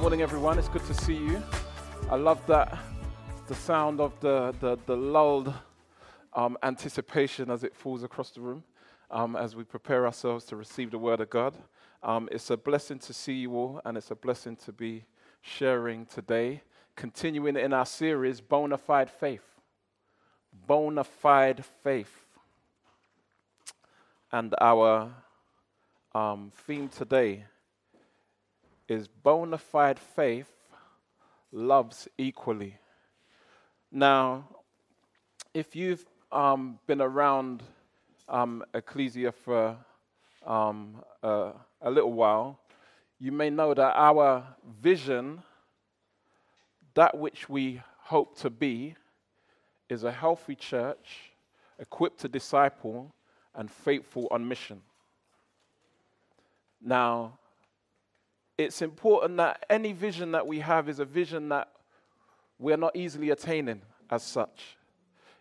[0.00, 0.58] morning, everyone.
[0.58, 1.42] It's good to see you.
[2.08, 2.78] I love that
[3.48, 5.52] the sound of the, the, the lulled
[6.32, 8.64] um, anticipation as it falls across the room
[9.10, 11.54] um, as we prepare ourselves to receive the Word of God.
[12.02, 15.04] Um, it's a blessing to see you all, and it's a blessing to be
[15.42, 16.62] sharing today,
[16.96, 19.60] continuing in our series, Bona Fide Faith.
[20.66, 22.24] Bona Fide Faith.
[24.32, 25.12] And our
[26.14, 27.44] um, theme today
[28.90, 30.50] is bona fide faith
[31.52, 32.76] loves equally.
[33.92, 34.48] Now,
[35.54, 37.62] if you've um, been around
[38.28, 39.76] um, Ecclesia for
[40.44, 42.58] um, uh, a little while,
[43.20, 44.44] you may know that our
[44.82, 45.42] vision,
[46.94, 48.96] that which we hope to be,
[49.88, 51.30] is a healthy church
[51.78, 53.14] equipped to disciple
[53.54, 54.82] and faithful on mission.
[56.82, 57.38] Now,
[58.60, 61.68] it's important that any vision that we have is a vision that
[62.58, 63.80] we're not easily attaining
[64.10, 64.76] as such.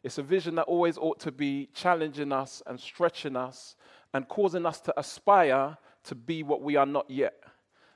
[0.03, 3.75] It's a vision that always ought to be challenging us and stretching us
[4.13, 7.35] and causing us to aspire to be what we are not yet.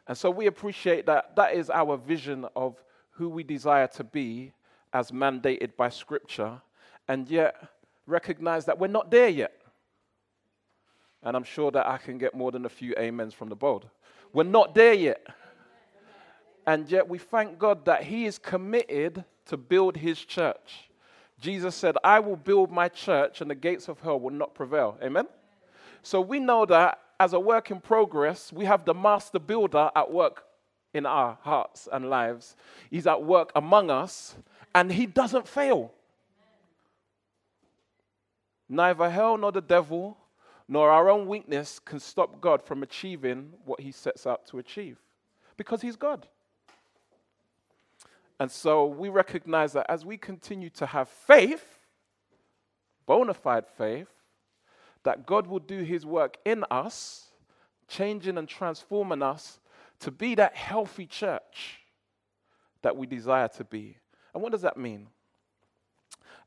[0.08, 4.52] And so we appreciate that that is our vision of who we desire to be
[4.92, 6.62] as mandated by Scripture,
[7.08, 7.56] and yet
[8.06, 9.54] recognize that we're not there yet.
[11.24, 13.86] And I'm sure that I can get more than a few amens from the board.
[14.34, 15.26] We're not there yet.
[16.66, 20.90] And yet we thank God that He is committed to build His church.
[21.40, 24.98] Jesus said, I will build my church and the gates of hell will not prevail.
[25.03, 25.28] Amen?
[26.02, 30.12] So we know that as a work in progress, we have the master builder at
[30.12, 30.45] work
[30.94, 32.56] in our hearts and lives.
[32.90, 34.36] He's at work among us
[34.73, 35.92] and He doesn't fail.
[38.70, 40.18] Neither hell nor the devil
[40.67, 44.97] nor our own weakness can stop God from achieving what he sets out to achieve
[45.57, 46.28] because he's God.
[48.40, 51.79] And so we recognize that as we continue to have faith,
[53.06, 54.09] bona fide faith,
[55.03, 57.28] that God will do his work in us,
[57.88, 59.59] changing and transforming us
[60.00, 61.79] to be that healthy church
[62.81, 63.97] that we desire to be.
[64.34, 65.07] And what does that mean?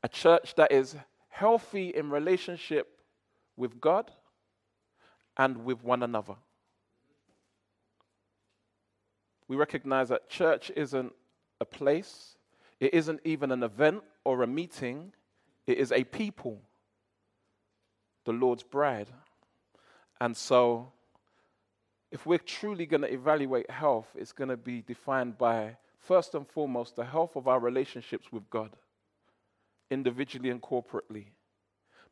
[0.03, 0.95] A church that is
[1.29, 2.96] healthy in relationship
[3.57, 4.11] with God
[5.35, 6.35] and with one another.
[9.47, 11.13] We recognize that church isn't
[11.59, 12.37] a place,
[12.79, 15.13] it isn't even an event or a meeting,
[15.65, 16.61] it is a people,
[18.25, 19.07] the Lord's bride.
[20.19, 20.91] And so,
[22.11, 26.47] if we're truly going to evaluate health, it's going to be defined by, first and
[26.47, 28.71] foremost, the health of our relationships with God,
[29.89, 31.27] individually and corporately.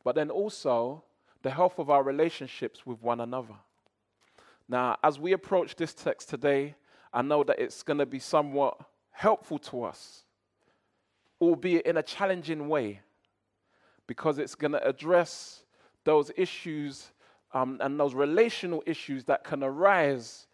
[0.04, 1.04] But then also,
[1.46, 3.54] the health of our relationships with one another.
[4.68, 6.74] Now, as we approach this text today,
[7.12, 8.76] I know that it's going to be somewhat
[9.12, 10.24] helpful to us,
[11.40, 12.98] albeit in a challenging way,
[14.08, 15.62] because it's going to address
[16.02, 17.12] those issues
[17.54, 20.48] um, and those relational issues that can arise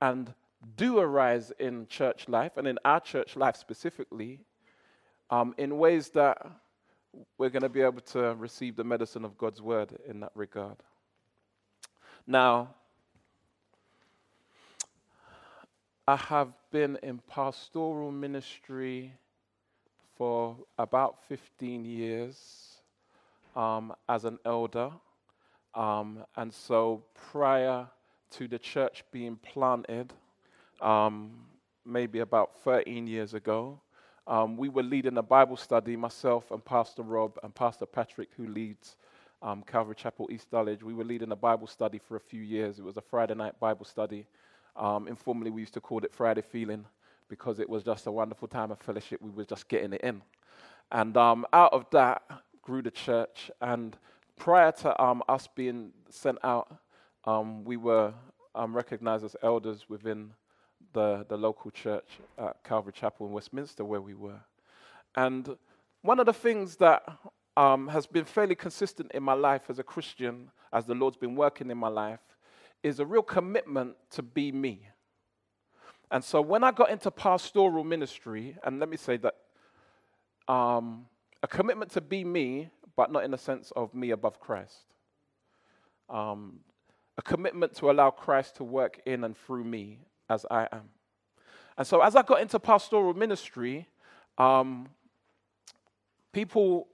[0.00, 0.34] and
[0.74, 4.40] do arise in church life and in our church life specifically
[5.30, 6.44] um, in ways that
[7.38, 10.76] we're going to be able to receive the medicine of God's word in that regard.
[12.26, 12.74] Now,
[16.06, 19.12] I have been in pastoral ministry
[20.16, 22.80] for about 15 years
[23.56, 24.90] um, as an elder.
[25.74, 27.86] Um, and so prior
[28.32, 30.12] to the church being planted,
[30.80, 31.32] um,
[31.84, 33.80] maybe about 13 years ago,
[34.26, 38.46] um, we were leading a Bible study, myself and Pastor Rob and Pastor Patrick, who
[38.46, 38.96] leads
[39.42, 40.82] um, Calvary Chapel East Dulwich.
[40.82, 42.78] We were leading a Bible study for a few years.
[42.78, 44.26] It was a Friday night Bible study.
[44.76, 46.84] Um, informally, we used to call it Friday Feeling
[47.28, 49.20] because it was just a wonderful time of fellowship.
[49.20, 50.22] We were just getting it in.
[50.92, 52.22] And um, out of that
[52.62, 53.50] grew the church.
[53.60, 53.96] And
[54.36, 56.76] prior to um, us being sent out,
[57.24, 58.12] um, we were
[58.54, 60.32] recognized as elders within
[60.92, 62.08] the, the local church
[62.38, 64.40] at Calvary Chapel in Westminster, where we were.
[65.14, 65.56] And
[66.02, 67.02] one of the things that
[67.56, 71.36] um, has been fairly consistent in my life as a Christian, as the Lord's been
[71.36, 72.20] working in my life,
[72.82, 74.88] is a real commitment to be me.
[76.10, 79.34] And so when I got into pastoral ministry, and let me say that
[80.52, 81.06] um,
[81.42, 84.94] a commitment to be me, but not in the sense of me above Christ.
[86.10, 86.60] Um,
[87.16, 90.00] a commitment to allow Christ to work in and through me
[90.32, 90.88] as I am.
[91.76, 93.88] And so, as I got into pastoral ministry,
[94.38, 94.88] um,
[96.32, 96.88] people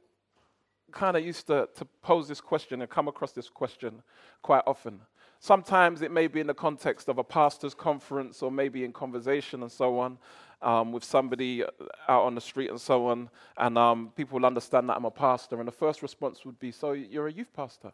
[0.93, 4.03] kind of used to, to pose this question and come across this question
[4.43, 5.01] quite often.
[5.41, 9.63] sometimes it may be in the context of a pastor's conference or maybe in conversation
[9.63, 10.19] and so on
[10.63, 11.63] um, with somebody
[12.09, 15.11] out on the street and so on, and um, people will understand that I'm a
[15.11, 15.59] pastor.
[15.59, 17.93] And the first response would be, So you're a youth pastor?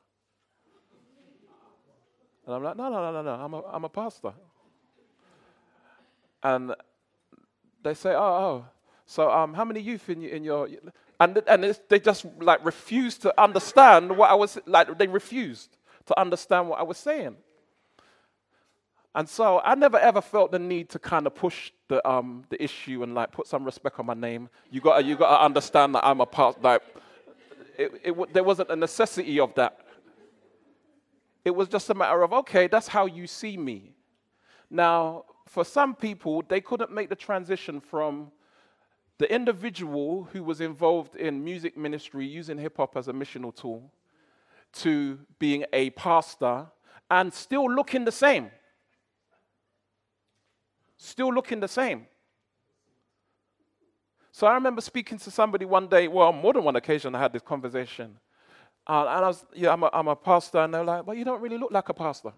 [2.46, 4.32] And I'm like, No, no, no, no, no, I'm a, I'm a pastor.
[6.44, 6.74] And
[7.82, 8.66] they say, Oh, oh.
[9.06, 10.68] So um, how many youth in, in your.
[11.20, 15.76] And, and they just like refused to understand what I was like, they refused
[16.06, 17.36] to understand what I was saying.
[19.14, 22.62] And so I never ever felt the need to kind of push the, um, the
[22.62, 24.48] issue and like put some respect on my name.
[24.70, 26.60] You got you got to understand that I'm a part.
[26.60, 26.82] Like,
[27.78, 29.78] it, it, there wasn't a necessity of that.
[31.44, 33.94] It was just a matter of okay, that's how you see me.
[34.68, 38.32] Now, for some people, they couldn't make the transition from
[39.18, 43.92] the individual who was involved in music ministry using hip hop as a missional tool
[44.72, 46.66] to being a pastor
[47.10, 48.50] and still looking the same
[51.04, 52.06] still looking the same.
[54.32, 57.32] So I remember speaking to somebody one day, well, more than one occasion, I had
[57.32, 58.16] this conversation.
[58.86, 61.24] Uh, and I was, yeah, I'm a, I'm a pastor, and they're like, well, you
[61.24, 62.32] don't really look like a pastor.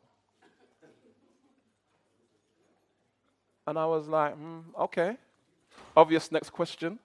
[3.66, 5.16] And I was like, mm, okay.
[5.96, 6.98] Obvious next question.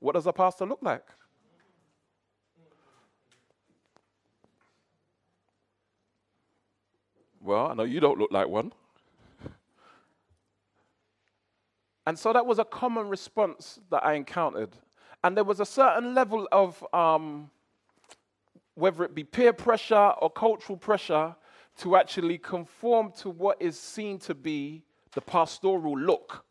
[0.00, 1.04] What does a pastor look like?
[7.40, 8.72] Well, I know you don't look like one.
[12.06, 14.70] And so that was a common response that I encountered.
[15.22, 17.50] And there was a certain level of, um,
[18.74, 21.34] whether it be peer pressure or cultural pressure,
[21.78, 24.84] to actually conform to what is seen to be
[25.14, 26.44] the pastoral look.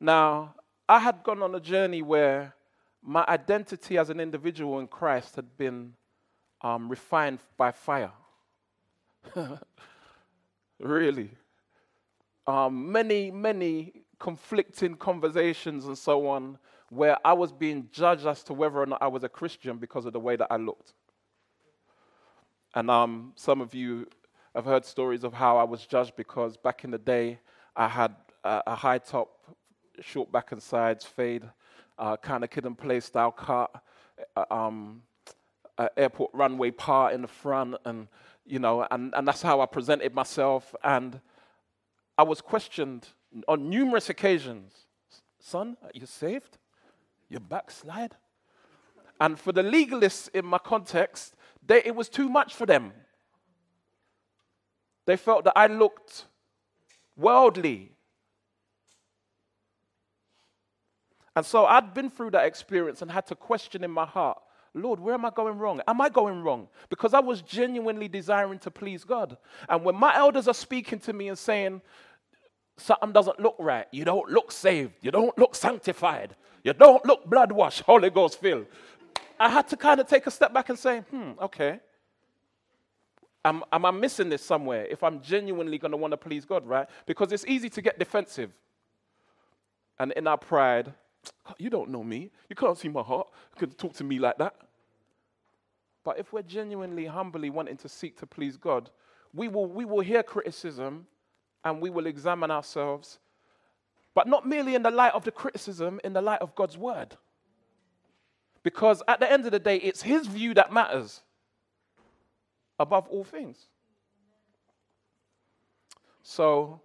[0.00, 0.54] Now,
[0.88, 2.54] I had gone on a journey where
[3.02, 5.94] my identity as an individual in Christ had been
[6.62, 8.12] um, refined by fire.
[10.80, 11.30] really.
[12.46, 16.58] Um, many, many conflicting conversations and so on,
[16.88, 20.06] where I was being judged as to whether or not I was a Christian because
[20.06, 20.94] of the way that I looked.
[22.74, 24.06] And um, some of you
[24.54, 27.38] have heard stories of how I was judged because back in the day
[27.76, 28.14] I had
[28.44, 29.30] a, a high top,
[30.00, 31.44] short back and sides, fade,
[31.98, 33.70] uh, kind of Kid 'n Play style cut,
[34.36, 35.02] uh, um,
[35.78, 38.08] uh, airport runway part in the front, and
[38.44, 40.74] you know, and, and that's how I presented myself.
[40.82, 41.20] And
[42.18, 43.08] I was questioned
[43.46, 44.86] on numerous occasions.
[45.38, 46.58] Son, you saved?
[47.28, 48.16] You backslide?
[49.20, 52.92] And for the legalists in my context, they, it was too much for them.
[55.06, 56.26] They felt that I looked
[57.16, 57.92] worldly.
[61.36, 64.38] And so I'd been through that experience and had to question in my heart
[64.72, 65.80] Lord, where am I going wrong?
[65.88, 66.68] Am I going wrong?
[66.90, 69.36] Because I was genuinely desiring to please God.
[69.68, 71.82] And when my elders are speaking to me and saying,
[72.76, 77.28] something doesn't look right, you don't look saved, you don't look sanctified, you don't look
[77.28, 78.66] blood washed, Holy Ghost filled,
[79.38, 81.80] I had to kind of take a step back and say, hmm, okay.
[83.44, 86.66] Am, am I missing this somewhere if I'm genuinely going to want to please God,
[86.66, 86.86] right?
[87.06, 88.52] Because it's easy to get defensive.
[89.98, 90.92] And in our pride,
[91.58, 92.30] you don't know me.
[92.48, 93.28] You can't see my heart.
[93.54, 94.54] You could talk to me like that.
[96.04, 98.90] But if we're genuinely, humbly wanting to seek to please God,
[99.34, 101.06] we will, we will hear criticism
[101.64, 103.18] and we will examine ourselves,
[104.14, 107.16] but not merely in the light of the criticism, in the light of God's word.
[108.62, 111.22] Because at the end of the day, it's His view that matters
[112.80, 113.68] above all things.
[116.22, 116.80] So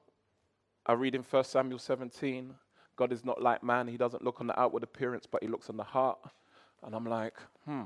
[0.86, 2.54] I read in 1 Samuel 17
[2.96, 3.88] God is not like man.
[3.88, 6.18] He doesn't look on the outward appearance, but he looks on the heart.
[6.84, 7.34] And I'm like,
[7.66, 7.84] hmm.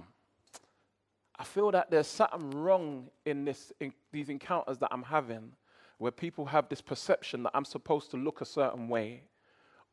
[1.37, 5.53] I feel that there's something wrong in, this, in these encounters that I'm having
[5.97, 9.23] where people have this perception that I'm supposed to look a certain way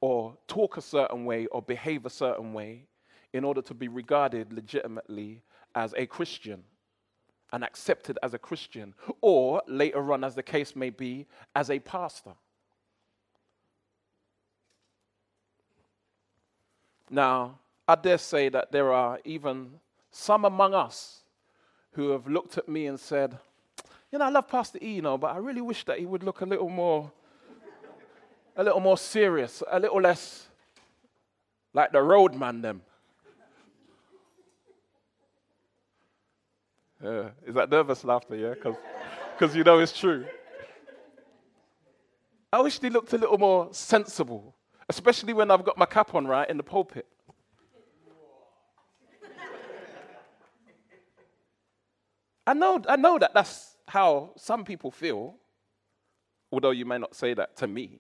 [0.01, 2.87] or talk a certain way or behave a certain way
[3.33, 5.43] in order to be regarded legitimately
[5.75, 6.63] as a Christian
[7.57, 11.79] and accepted as a Christian, or later on, as the case may be, as a
[11.79, 12.33] pastor.
[17.09, 17.59] Now,
[17.89, 19.71] I dare say that there are even
[20.11, 21.21] some among us
[21.93, 23.39] who have looked at me and said,
[24.13, 26.23] You know, I love Pastor E, you know, but I really wish that he would
[26.23, 27.11] look a little more,
[28.55, 30.47] a little more serious, a little less
[31.73, 32.83] like the roadman, them.
[37.07, 37.31] Yeah.
[37.47, 38.55] Is that nervous laughter, yeah?
[38.55, 40.27] Because you know it's true.
[42.53, 44.57] I wish they looked a little more sensible
[44.89, 47.07] especially when I've got my cap on, right, in the pulpit.
[52.49, 55.35] I know, I know that that's how some people feel,
[56.53, 57.99] although you may not say that to me.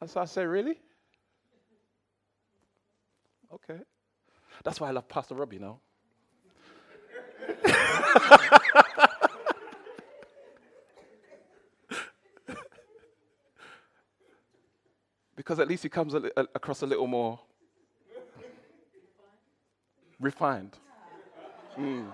[0.00, 0.78] And so I say, Really?
[3.54, 3.78] Okay.
[4.64, 5.78] That's why I love Pastor Rob, you know.
[15.36, 17.38] because at least he comes a a- across a little more
[20.20, 20.76] refined.
[21.78, 22.12] Mm.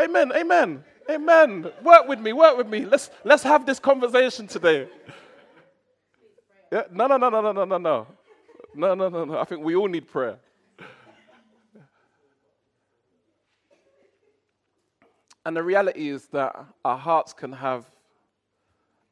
[0.00, 1.70] Amen, amen, amen.
[1.82, 2.84] Work with me, work with me.
[2.84, 4.88] Let's, let's have this conversation today.
[6.72, 6.82] Yeah?
[6.90, 8.06] No, no, no, no, no, no, no, no.
[8.74, 9.38] No, no, no, no.
[9.38, 10.38] I think we all need prayer.
[15.46, 17.84] And the reality is that our hearts can have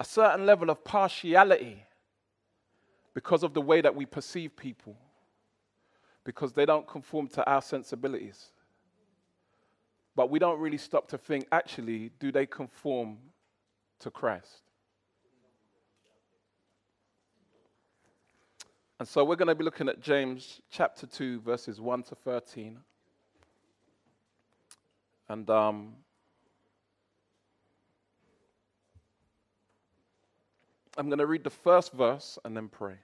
[0.00, 1.84] a certain level of partiality
[3.14, 4.96] because of the way that we perceive people,
[6.24, 8.50] because they don't conform to our sensibilities.
[10.16, 13.18] But we don't really stop to think actually, do they conform
[14.00, 14.62] to Christ?
[19.02, 22.78] And so we're going to be looking at James chapter 2, verses 1 to 13.
[25.28, 25.94] And um,
[30.96, 32.94] I'm going to read the first verse and then pray.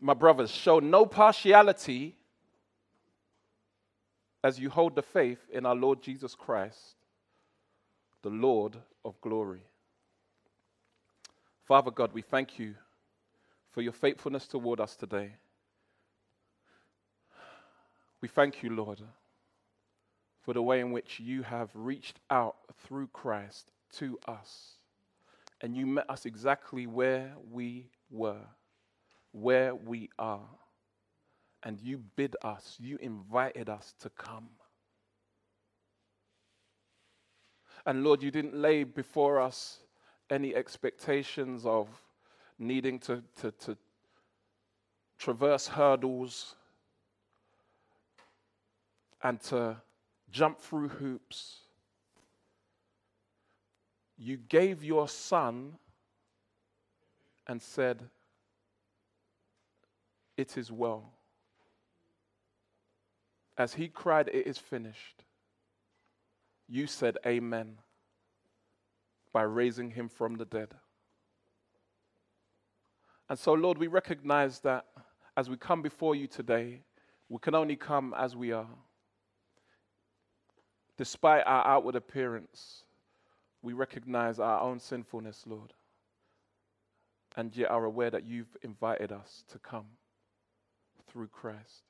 [0.00, 2.16] My brothers, show no partiality
[4.42, 6.94] as you hold the faith in our Lord Jesus Christ,
[8.22, 9.67] the Lord of glory.
[11.68, 12.74] Father God, we thank you
[13.72, 15.34] for your faithfulness toward us today.
[18.22, 19.02] We thank you, Lord,
[20.40, 22.56] for the way in which you have reached out
[22.86, 24.76] through Christ to us.
[25.60, 28.46] And you met us exactly where we were,
[29.32, 30.48] where we are.
[31.64, 34.48] And you bid us, you invited us to come.
[37.84, 39.80] And Lord, you didn't lay before us
[40.30, 41.88] any expectations of
[42.58, 43.76] needing to, to, to
[45.18, 46.54] traverse hurdles
[49.22, 49.76] and to
[50.30, 51.60] jump through hoops
[54.18, 55.78] you gave your son
[57.46, 58.02] and said,
[60.36, 61.12] It is well.
[63.56, 65.24] As he cried, It is finished,
[66.68, 67.78] you said, Amen,
[69.38, 70.74] by raising him from the dead.
[73.28, 74.86] And so, Lord, we recognize that
[75.36, 76.82] as we come before you today,
[77.28, 78.74] we can only come as we are.
[80.96, 82.82] Despite our outward appearance,
[83.62, 85.72] we recognize our own sinfulness, Lord,
[87.36, 89.86] and yet are aware that you've invited us to come
[91.06, 91.84] through Christ.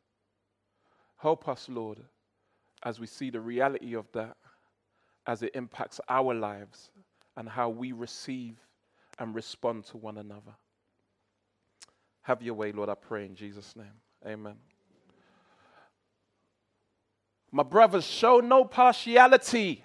[1.17, 2.01] Help us, Lord,
[2.83, 4.37] as we see the reality of that
[5.27, 6.91] as it impacts our lives
[7.39, 8.57] and how we receive
[9.21, 10.57] and respond to one another.
[12.23, 13.87] Have your way, Lord, I pray in Jesus' name.
[14.27, 14.57] Amen.
[17.53, 19.85] My brothers, show no partiality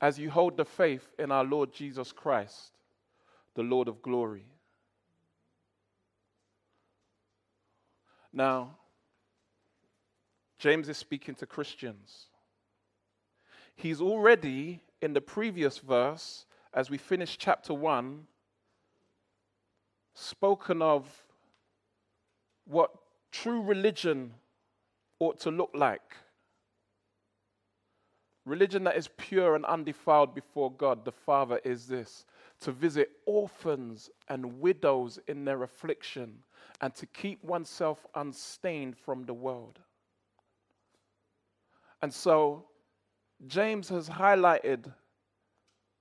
[0.00, 2.72] as you hold the faith in our Lord Jesus Christ,
[3.54, 4.44] the Lord of glory.
[8.32, 8.76] Now,
[10.58, 12.26] James is speaking to Christians.
[13.76, 18.26] He's already, in the previous verse, as we finish chapter 1,
[20.14, 21.06] spoken of
[22.66, 22.90] what
[23.30, 24.34] true religion
[25.20, 26.14] ought to look like.
[28.44, 32.24] Religion that is pure and undefiled before God the Father is this
[32.60, 36.38] to visit orphans and widows in their affliction
[36.80, 39.78] and to keep oneself unstained from the world.
[42.02, 42.67] And so,
[43.46, 44.92] James has highlighted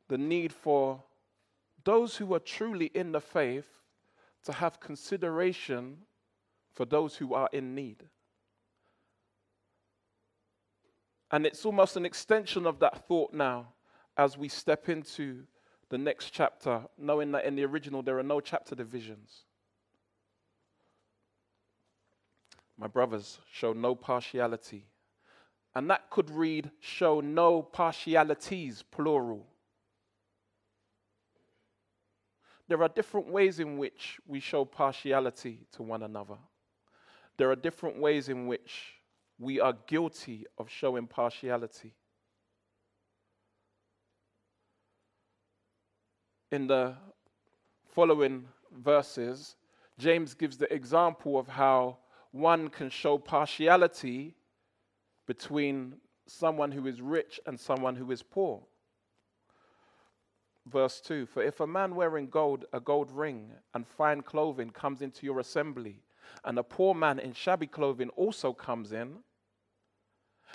[0.08, 1.04] the need for
[1.84, 3.68] those who are truly in the faith
[4.44, 5.98] to have consideration
[6.74, 8.04] for those who are in need.
[11.32, 13.74] And it's almost an extension of that thought now
[14.16, 15.44] as we step into
[15.90, 19.44] the next chapter, knowing that in the original there are no chapter divisions.
[22.78, 24.86] My brothers, show no partiality.
[25.76, 29.46] And that could read, show no partialities, plural.
[32.68, 36.38] There are different ways in which we show partiality to one another.
[37.38, 38.94] There are different ways in which
[39.40, 41.94] we are guilty of showing partiality.
[46.52, 46.96] In the
[47.94, 49.56] following verses,
[50.00, 51.98] James gives the example of how
[52.32, 54.36] one can show partiality
[55.28, 58.62] between someone who is rich and someone who is poor.
[60.66, 65.02] Verse 2 For if a man wearing gold, a gold ring, and fine clothing comes
[65.02, 66.02] into your assembly,
[66.44, 69.18] and a poor man in shabby clothing also comes in,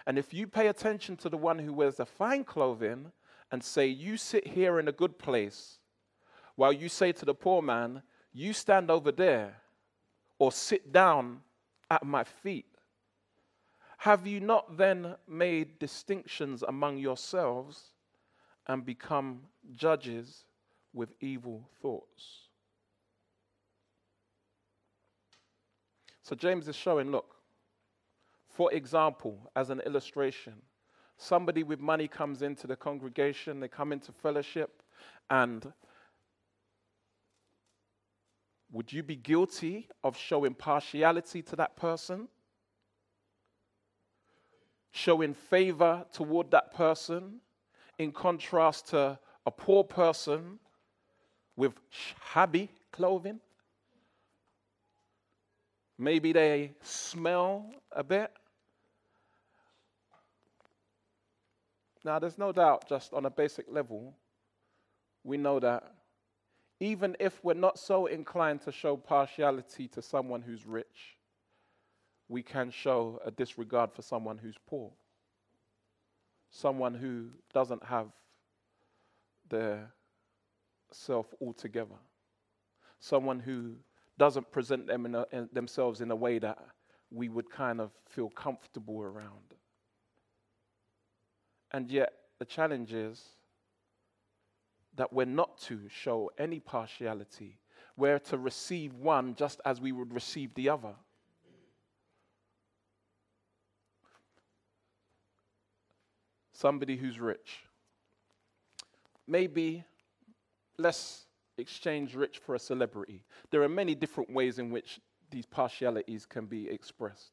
[0.06, 3.12] and if you pay attention to the one who wears the fine clothing
[3.50, 5.78] and say, You sit here in a good place,
[6.56, 8.02] while you say to the poor man,
[8.32, 9.56] You stand over there,
[10.38, 11.40] or sit down
[11.90, 12.71] at my feet,
[14.02, 17.92] have you not then made distinctions among yourselves
[18.66, 19.42] and become
[19.76, 20.44] judges
[20.92, 22.48] with evil thoughts?
[26.24, 27.36] So James is showing look,
[28.48, 30.54] for example, as an illustration,
[31.16, 34.82] somebody with money comes into the congregation, they come into fellowship,
[35.30, 35.72] and
[38.72, 42.26] would you be guilty of showing partiality to that person?
[44.92, 47.40] Showing favor toward that person
[47.98, 50.58] in contrast to a poor person
[51.56, 51.72] with
[52.30, 53.40] shabby clothing?
[55.98, 58.30] Maybe they smell a bit.
[62.04, 64.14] Now, there's no doubt, just on a basic level,
[65.24, 65.94] we know that
[66.80, 71.16] even if we're not so inclined to show partiality to someone who's rich,
[72.32, 74.90] we can show a disregard for someone who's poor,
[76.50, 78.06] someone who doesn't have
[79.50, 79.92] their
[80.90, 82.00] self altogether,
[83.00, 83.74] someone who
[84.18, 86.58] doesn't present them in a, in themselves in a way that
[87.10, 89.54] we would kind of feel comfortable around.
[91.70, 93.22] And yet, the challenge is
[94.96, 97.58] that we're not to show any partiality.
[97.94, 100.94] We're to receive one just as we would receive the other.
[106.62, 107.64] Somebody who's rich.
[109.26, 109.84] Maybe
[110.78, 111.26] let's
[111.58, 113.24] exchange rich for a celebrity.
[113.50, 115.00] There are many different ways in which
[115.32, 117.32] these partialities can be expressed.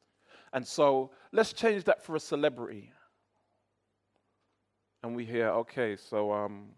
[0.52, 2.90] And so let's change that for a celebrity.
[5.04, 6.70] And we hear, okay, so um,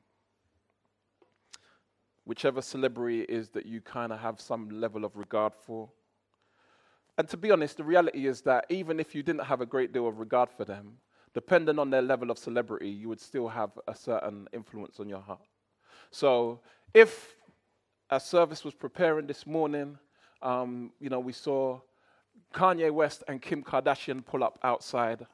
[2.27, 5.88] whichever celebrity is that you kind of have some level of regard for.
[7.17, 9.95] And to be honest, the reality is that even if you didn't have a great
[9.95, 10.99] deal of regard for them,
[11.35, 15.21] depending on their level of celebrity, you would still have a certain influence on your
[15.21, 15.40] heart.
[16.11, 16.61] So
[16.92, 17.37] if
[18.11, 19.99] a service was preparing this morning,
[20.42, 21.81] um, you know, we saw
[22.55, 25.27] Kanye West and Kim Kardashian pull up outside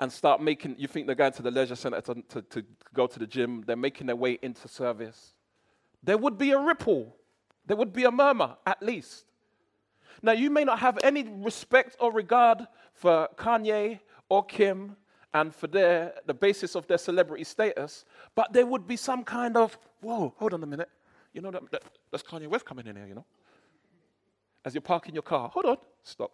[0.00, 3.06] and start making, you think they're going to the leisure center to, to, to go
[3.06, 5.34] to the gym, they're making their way into service
[6.02, 7.16] there would be a ripple,
[7.66, 9.24] there would be a murmur at least.
[10.22, 14.96] Now, you may not have any respect or regard for Kanye or Kim
[15.34, 19.56] and for their, the basis of their celebrity status, but there would be some kind
[19.56, 20.88] of, whoa, hold on a minute.
[21.32, 23.24] You know, that, that, that's Kanye West coming in here, you know?
[24.64, 26.32] As you're parking your car, hold on, stop.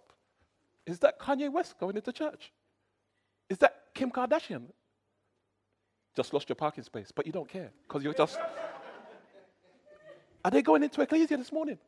[0.87, 2.53] Is that Kanye West going into church?
[3.49, 4.63] Is that Kim Kardashian?
[6.17, 8.39] Just lost your parking space, but you don't care because you're just.
[10.45, 11.79] Are they going into Ecclesia this morning?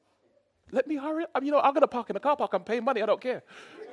[0.72, 1.26] Let me hurry.
[1.34, 2.52] I mean, you know, I'm going to park in the car park.
[2.52, 3.02] I'm paying money.
[3.02, 3.42] I don't care.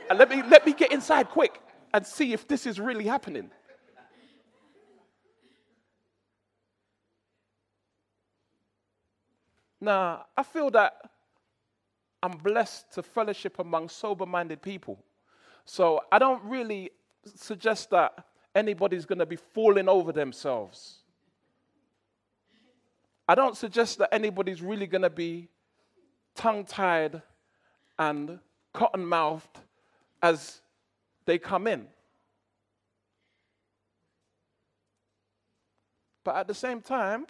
[0.10, 1.62] And let me, let me get inside quick
[1.94, 3.52] and see if this is really happening.
[9.80, 10.94] Now, I feel that
[12.22, 14.98] I'm blessed to fellowship among sober minded people.
[15.66, 16.92] So I don't really
[17.36, 18.14] suggest that
[18.56, 21.04] anybody's going to be falling over themselves
[23.28, 25.48] I don't suggest that anybody's really going to be
[26.36, 27.22] tongue tied
[27.98, 28.40] and
[28.74, 29.60] cotton mouthed
[30.22, 30.62] as
[31.26, 31.88] they come in.
[36.24, 37.26] But at the same time,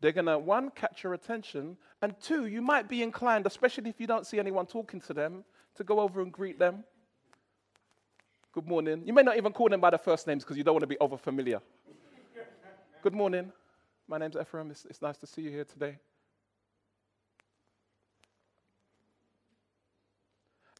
[0.00, 4.00] they're going to, one, catch your attention, and two, you might be inclined, especially if
[4.00, 5.44] you don't see anyone talking to them,
[5.76, 6.84] to go over and greet them.
[8.52, 9.02] Good morning.
[9.04, 10.88] You may not even call them by their first names because you don't want to
[10.88, 11.60] be over familiar.
[13.02, 13.52] Good morning.
[14.06, 14.70] My name's Ephraim.
[14.70, 15.98] It's, it's nice to see you here today.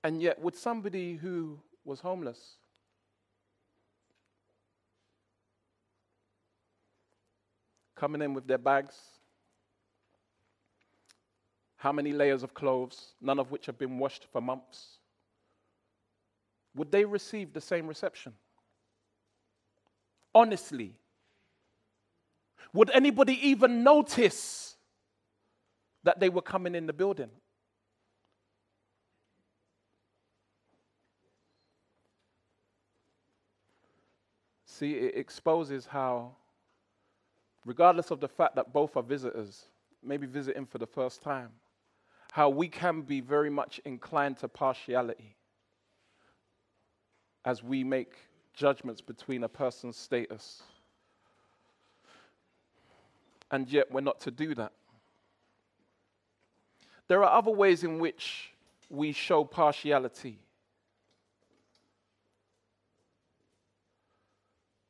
[0.04, 2.58] And yet, would somebody who was homeless
[7.96, 8.94] coming in with their bags,
[11.76, 14.98] how many layers of clothes, none of which have been washed for months,
[16.76, 18.34] would they receive the same reception?
[20.34, 20.92] Honestly,
[22.72, 24.74] would anybody even notice
[26.04, 27.30] that they were coming in the building.
[34.74, 36.32] See, it exposes how,
[37.64, 39.66] regardless of the fact that both are visitors,
[40.02, 41.50] maybe visiting for the first time,
[42.32, 45.37] how we can be very much inclined to partiality
[47.44, 48.14] as we make
[48.52, 50.64] judgments between a person's status.
[53.52, 54.72] And yet, we're not to do that.
[57.06, 58.50] There are other ways in which
[58.90, 60.40] we show partiality.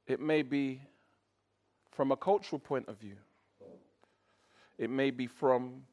[0.06, 0.82] It may be
[1.92, 3.16] from a cultural point of view.
[4.78, 5.84] It may be from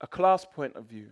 [0.00, 1.08] a class point of view.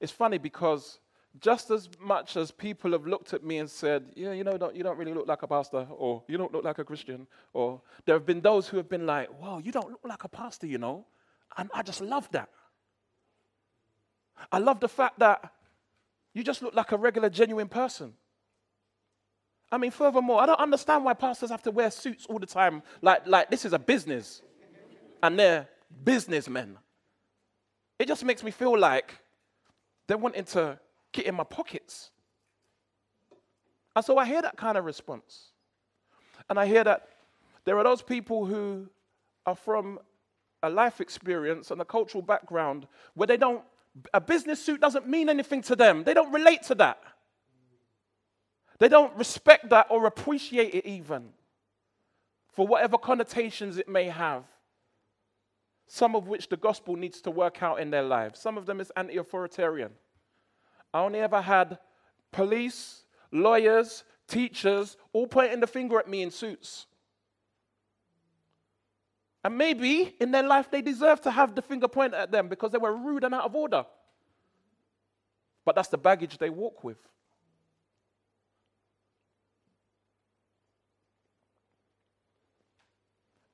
[0.00, 0.98] It's funny because
[1.40, 4.74] just as much as people have looked at me and said, Yeah, you know, don't,
[4.74, 7.80] you don't really look like a pastor, or you don't look like a Christian, or
[8.04, 10.66] there have been those who have been like, Whoa, you don't look like a pastor,
[10.66, 11.06] you know.
[11.56, 12.50] And I just love that.
[14.52, 15.52] I love the fact that
[16.34, 18.12] you just look like a regular, genuine person.
[19.70, 22.82] I mean, furthermore, I don't understand why pastors have to wear suits all the time.
[23.02, 24.42] Like, like this is a business,
[25.22, 25.68] and they're
[26.04, 26.78] businessmen.
[27.98, 29.14] It just makes me feel like
[30.06, 30.78] they're wanting to
[31.12, 32.10] get in my pockets.
[33.94, 35.48] And so I hear that kind of response.
[36.50, 37.08] And I hear that
[37.64, 38.86] there are those people who
[39.46, 39.98] are from
[40.62, 43.62] a life experience and a cultural background where they don't,
[44.12, 46.04] a business suit doesn't mean anything to them.
[46.04, 46.98] They don't relate to that.
[48.78, 51.30] They don't respect that or appreciate it even
[52.52, 54.44] for whatever connotations it may have.
[55.86, 58.40] Some of which the gospel needs to work out in their lives.
[58.40, 59.92] Some of them is anti authoritarian.
[60.92, 61.78] I only ever had
[62.32, 66.86] police, lawyers, teachers all pointing the finger at me in suits.
[69.44, 72.72] And maybe in their life they deserve to have the finger pointed at them because
[72.72, 73.86] they were rude and out of order.
[75.64, 76.98] But that's the baggage they walk with.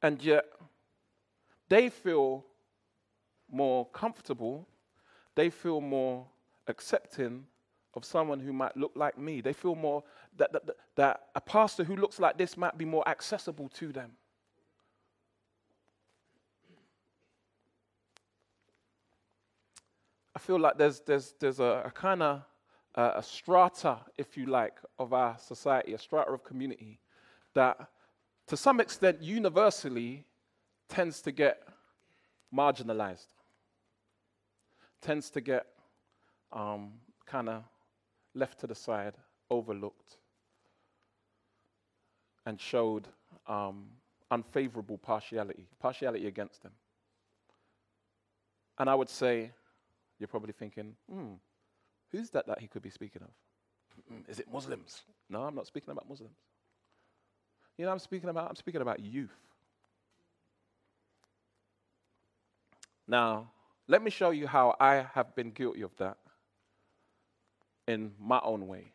[0.03, 0.47] And yet,
[1.69, 2.45] they feel
[3.51, 4.67] more comfortable,
[5.35, 6.27] they feel more
[6.67, 7.47] accepting
[7.95, 9.41] of someone who might look like me.
[9.41, 10.03] They feel more
[10.37, 10.65] that, that,
[10.97, 14.13] that a pastor who looks like this might be more accessible to them.
[20.35, 22.43] I feel like there's, there's, there's a, a kind of
[22.95, 26.99] uh, a strata, if you like, of our society, a strata of community
[27.55, 27.89] that
[28.47, 30.25] to some extent universally
[30.89, 31.63] tends to get
[32.55, 33.33] marginalized,
[35.01, 35.67] tends to get
[36.53, 36.93] um,
[37.27, 37.65] kind of
[38.35, 39.15] left to the side,
[39.51, 40.17] overlooked,
[42.47, 43.09] and showed
[43.47, 43.87] um,
[44.31, 46.73] unfavorable partiality, partiality against them.
[48.79, 49.51] And I would say,
[50.19, 51.35] you're probably thinking, hmm,
[52.11, 53.31] who's that that he could be speaking of?
[54.09, 55.03] Hmm, is it Muslims?
[55.29, 56.37] No, I'm not speaking about Muslims.
[57.83, 59.35] You know, I'm speaking about I'm speaking about youth.
[63.09, 63.51] Now,
[63.89, 66.17] let me show you how I have been guilty of that
[67.89, 68.93] in my own way.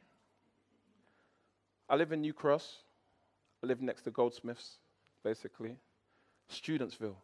[1.89, 2.77] I live in New Cross.
[3.61, 4.77] I live next to Goldsmiths,
[5.21, 5.75] basically.
[6.49, 7.17] Studentsville.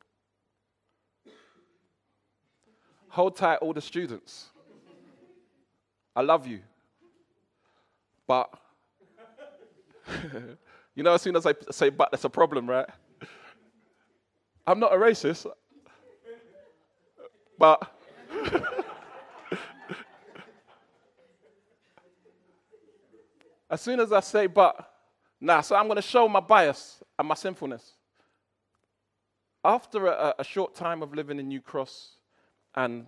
[3.07, 4.47] Hold tight, all the students.
[6.13, 6.59] I love you.
[8.27, 8.53] But,
[10.95, 12.87] you know, as soon as I say but, that's a problem, right?
[14.65, 15.45] I'm not a racist.
[17.57, 17.91] But,
[23.69, 24.91] as soon as I say but,
[25.39, 27.93] nah, so I'm going to show my bias and my sinfulness.
[29.65, 32.17] After a, a short time of living in New Cross,
[32.75, 33.05] and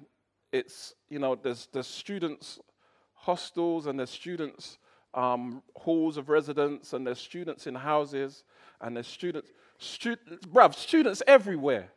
[0.51, 2.59] it's, you know, there's, there's students'
[3.13, 4.77] hostels and there's students'
[5.15, 8.43] um, halls of residence and there's students in houses
[8.81, 10.17] and there's students, stu-
[10.53, 11.89] bruv, students everywhere.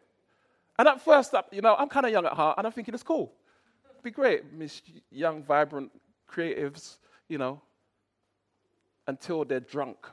[0.79, 3.03] And at first, you know, I'm kind of young at heart and I'm thinking it's
[3.03, 3.33] cool.
[3.91, 5.91] It'd be great, Miss Young, vibrant
[6.31, 7.61] creatives, you know,
[9.07, 10.07] until they're drunk.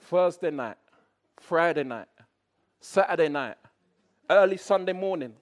[0.00, 0.76] Thursday night,
[1.40, 2.08] Friday night,
[2.80, 3.56] Saturday night,
[4.28, 5.34] early Sunday morning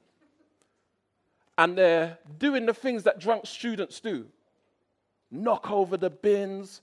[1.61, 4.27] and they're doing the things that drunk students do
[5.31, 6.83] knock over the bins.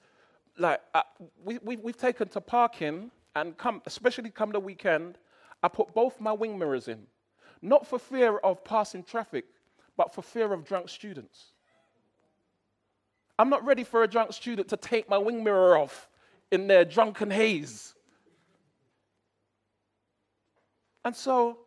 [0.57, 1.03] Like, uh,
[1.43, 5.17] we, we, we've taken to parking, and come, especially come the weekend,
[5.61, 7.05] I put both my wing mirrors in.
[7.61, 9.45] Not for fear of passing traffic,
[9.95, 11.53] but for fear of drunk students.
[13.39, 16.09] I'm not ready for a drunk student to take my wing mirror off
[16.51, 17.93] in their drunken haze.
[21.05, 21.59] And so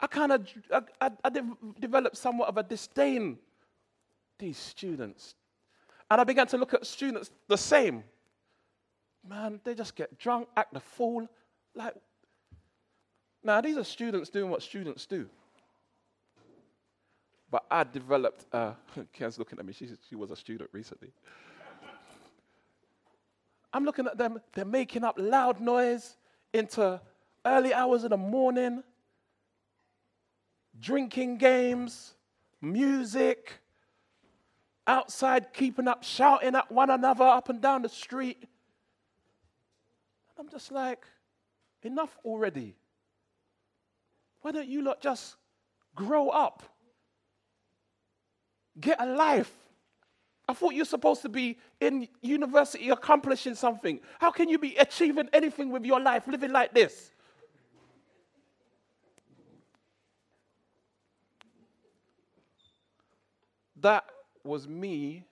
[0.00, 3.38] I kind of I, I, I de- developed somewhat of a disdain
[4.38, 5.34] these students.
[6.14, 8.04] And I began to look at students the same.
[9.28, 11.28] Man, they just get drunk, act a fool.
[11.74, 11.92] Like,
[13.42, 15.28] now these are students doing what students do.
[17.50, 18.74] But I developed, uh,
[19.12, 21.10] Ken's looking at me, she, she was a student recently.
[23.72, 26.16] I'm looking at them, they're making up loud noise
[26.52, 27.00] into
[27.44, 28.84] early hours in the morning,
[30.78, 32.14] drinking games,
[32.62, 33.54] music,
[34.86, 38.38] outside keeping up, shouting at one another up and down the street.
[38.40, 38.48] And
[40.38, 41.06] I'm just like,
[41.82, 42.74] enough already.
[44.42, 45.36] Why don't you lot just
[45.94, 46.62] grow up?
[48.78, 49.52] Get a life.
[50.46, 54.00] I thought you're supposed to be in university accomplishing something.
[54.20, 57.10] How can you be achieving anything with your life living like this?
[63.80, 64.04] That
[64.44, 65.24] was me,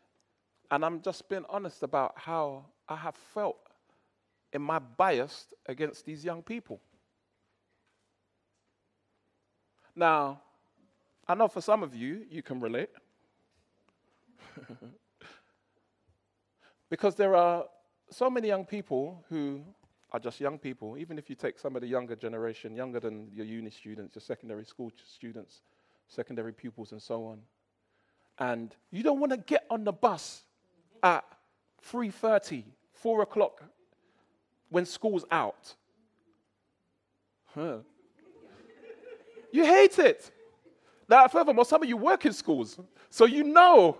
[0.70, 3.58] and I'm just being honest about how I have felt
[4.52, 6.80] in my bias against these young people.
[9.94, 10.40] Now,
[11.28, 12.90] I know for some of you, you can relate.
[16.90, 17.64] because there are
[18.10, 19.62] so many young people who
[20.12, 23.30] are just young people, even if you take some of the younger generation, younger than
[23.32, 25.62] your uni students, your secondary school students,
[26.08, 27.40] secondary pupils, and so on.
[28.38, 30.42] And you don't want to get on the bus
[31.02, 31.24] at
[31.90, 33.62] 3.30, 4 o'clock
[34.68, 35.74] when school's out.
[37.54, 37.78] Huh.
[39.52, 40.30] You hate it.
[41.08, 42.78] Now, furthermore, some of you work in schools,
[43.10, 43.98] so you know.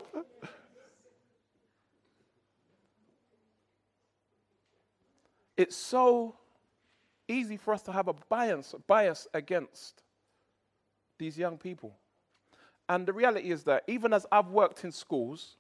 [5.56, 6.36] It's so
[7.28, 10.02] easy for us to have a bias, bias against
[11.18, 11.94] these young people.
[12.92, 15.56] And the reality is that even as I've worked in schools,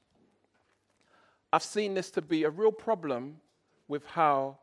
[1.50, 3.38] I've seen this to be a real problem
[3.88, 4.58] with how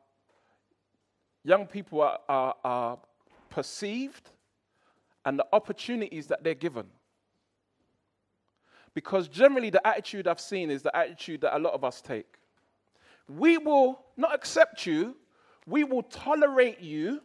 [1.44, 3.00] young people are, are, are
[3.50, 4.30] perceived
[5.26, 6.86] and the opportunities that they're given.
[8.94, 12.36] Because generally, the attitude I've seen is the attitude that a lot of us take.
[13.28, 15.16] We will not accept you,
[15.66, 17.22] we will tolerate you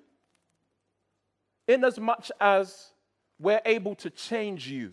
[1.69, 2.93] in as much as
[3.39, 4.93] we're able to change you.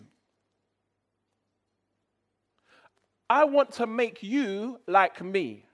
[3.32, 5.64] I want to make you like me.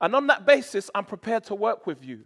[0.00, 2.22] And on that basis, I'm prepared to work with you.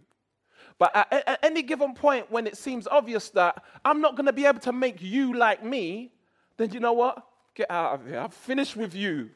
[0.77, 4.33] But at, at, any given point when it seems obvious that I'm not going to
[4.33, 6.11] be able to make you like me,
[6.57, 7.25] then you know what?
[7.55, 8.19] Get out of here.
[8.19, 9.31] I've finished with you.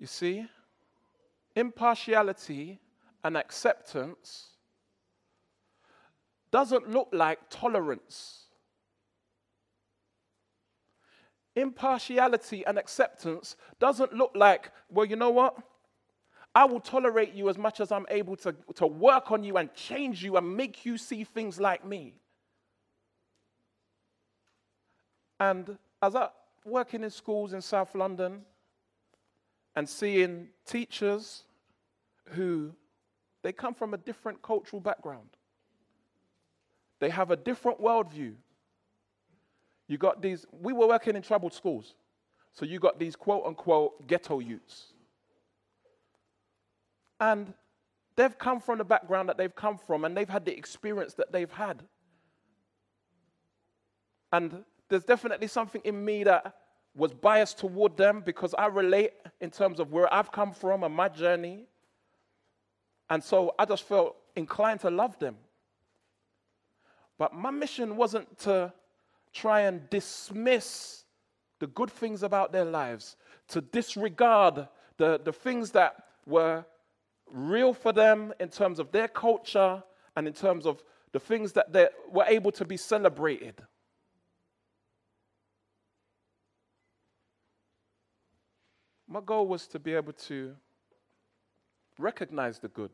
[0.00, 0.46] You see,
[1.54, 2.80] impartiality
[3.22, 4.57] and acceptance
[6.50, 8.44] doesn't look like tolerance.
[11.56, 15.56] Impartiality and acceptance doesn't look like, well, you know what?
[16.54, 19.72] I will tolerate you as much as I'm able to, to work on you and
[19.74, 22.14] change you and make you see things like me.
[25.40, 26.28] And as I
[26.64, 28.42] working in schools in South London
[29.74, 31.44] and seeing teachers
[32.30, 32.72] who
[33.42, 35.28] they come from a different cultural background.
[37.00, 38.34] They have a different worldview.
[39.86, 41.94] You got these, we were working in troubled schools.
[42.52, 44.92] So you got these quote unquote ghetto youths.
[47.20, 47.52] And
[48.16, 51.32] they've come from the background that they've come from and they've had the experience that
[51.32, 51.82] they've had.
[54.32, 56.54] And there's definitely something in me that
[56.94, 60.94] was biased toward them because I relate in terms of where I've come from and
[60.94, 61.66] my journey.
[63.08, 65.36] And so I just felt inclined to love them.
[67.18, 68.72] But my mission wasn't to
[69.32, 71.04] try and dismiss
[71.58, 73.16] the good things about their lives,
[73.48, 76.64] to disregard the, the things that were
[77.30, 79.82] real for them in terms of their culture
[80.16, 83.60] and in terms of the things that they were able to be celebrated.
[89.08, 90.54] My goal was to be able to
[91.98, 92.90] recognize the good,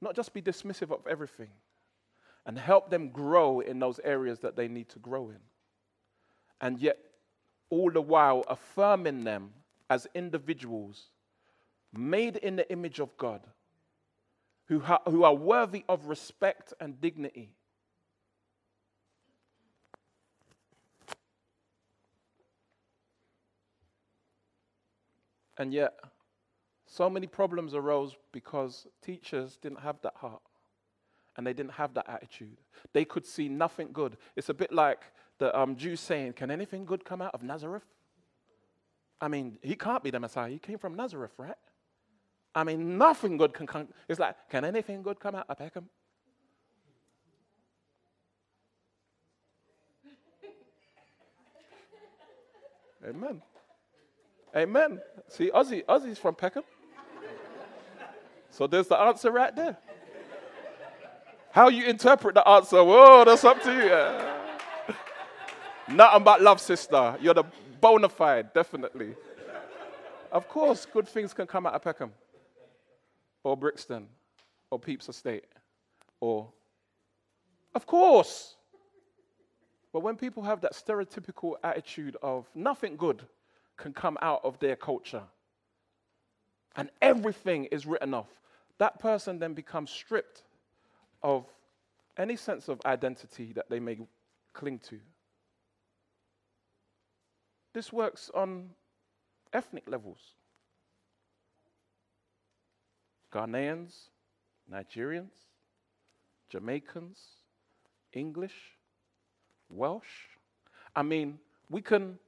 [0.00, 1.48] not just be dismissive of everything
[2.48, 5.38] and help them grow in those areas that they need to grow in.
[6.62, 6.98] And yet,
[7.68, 9.50] all the while, affirming them
[9.90, 11.08] as individuals
[11.92, 13.42] made in the image of God,
[14.66, 17.50] who, ha- who are worthy of respect and dignity.
[25.58, 25.94] And yet,
[26.90, 30.40] So many problems arose because teachers didn't have that heart
[31.38, 32.58] and they didn't have that attitude.
[32.92, 34.16] They could see nothing good.
[34.34, 35.04] It's a bit like
[35.38, 37.84] the um, Jews saying, Can anything good come out of Nazareth?
[39.20, 40.50] I mean, he can't be the Messiah.
[40.50, 41.54] He came from Nazareth, right?
[42.56, 43.86] I mean, nothing good can come.
[44.08, 45.88] It's like, Can anything good come out of Peckham?
[53.08, 53.42] Amen.
[54.56, 55.00] Amen.
[55.28, 56.64] See, Ozzy, Ozzy's from Peckham.
[58.50, 59.78] So there's the answer right there.
[61.50, 65.94] How you interpret the answer, whoa, that's up to you.
[65.94, 67.16] Nothing but love, sister.
[67.20, 67.44] You're the
[67.80, 69.14] bona fide, definitely.
[70.30, 72.12] Of course, good things can come out of Peckham,
[73.42, 74.06] or Brixton,
[74.70, 75.46] or Pepys Estate,
[76.20, 76.48] or.
[77.74, 78.56] Of course.
[79.92, 83.22] But when people have that stereotypical attitude of nothing good
[83.78, 85.22] can come out of their culture,
[86.76, 88.28] and everything is written off,
[88.76, 90.42] that person then becomes stripped
[91.22, 91.46] of
[92.16, 93.98] any sense of identity that they may
[94.52, 94.98] cling to.
[97.72, 98.70] This works on
[99.52, 100.18] ethnic levels.
[103.32, 103.94] Ghanaians,
[104.72, 105.30] Nigerians,
[106.50, 107.18] Jamaicans,
[108.12, 108.76] English,
[109.68, 110.02] Welsh.
[110.96, 111.38] I mean,
[111.70, 112.18] we can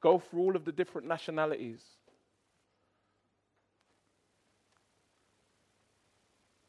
[0.00, 1.82] go through all of the different nationalities.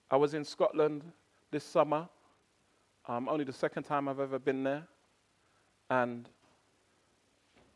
[0.09, 1.03] I was in Scotland
[1.51, 2.07] this summer,
[3.07, 4.87] um, only the second time I've ever been there.
[5.89, 6.27] And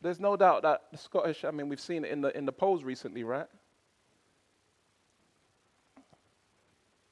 [0.00, 2.52] there's no doubt that the Scottish, I mean, we've seen it in the, in the
[2.52, 3.46] polls recently, right?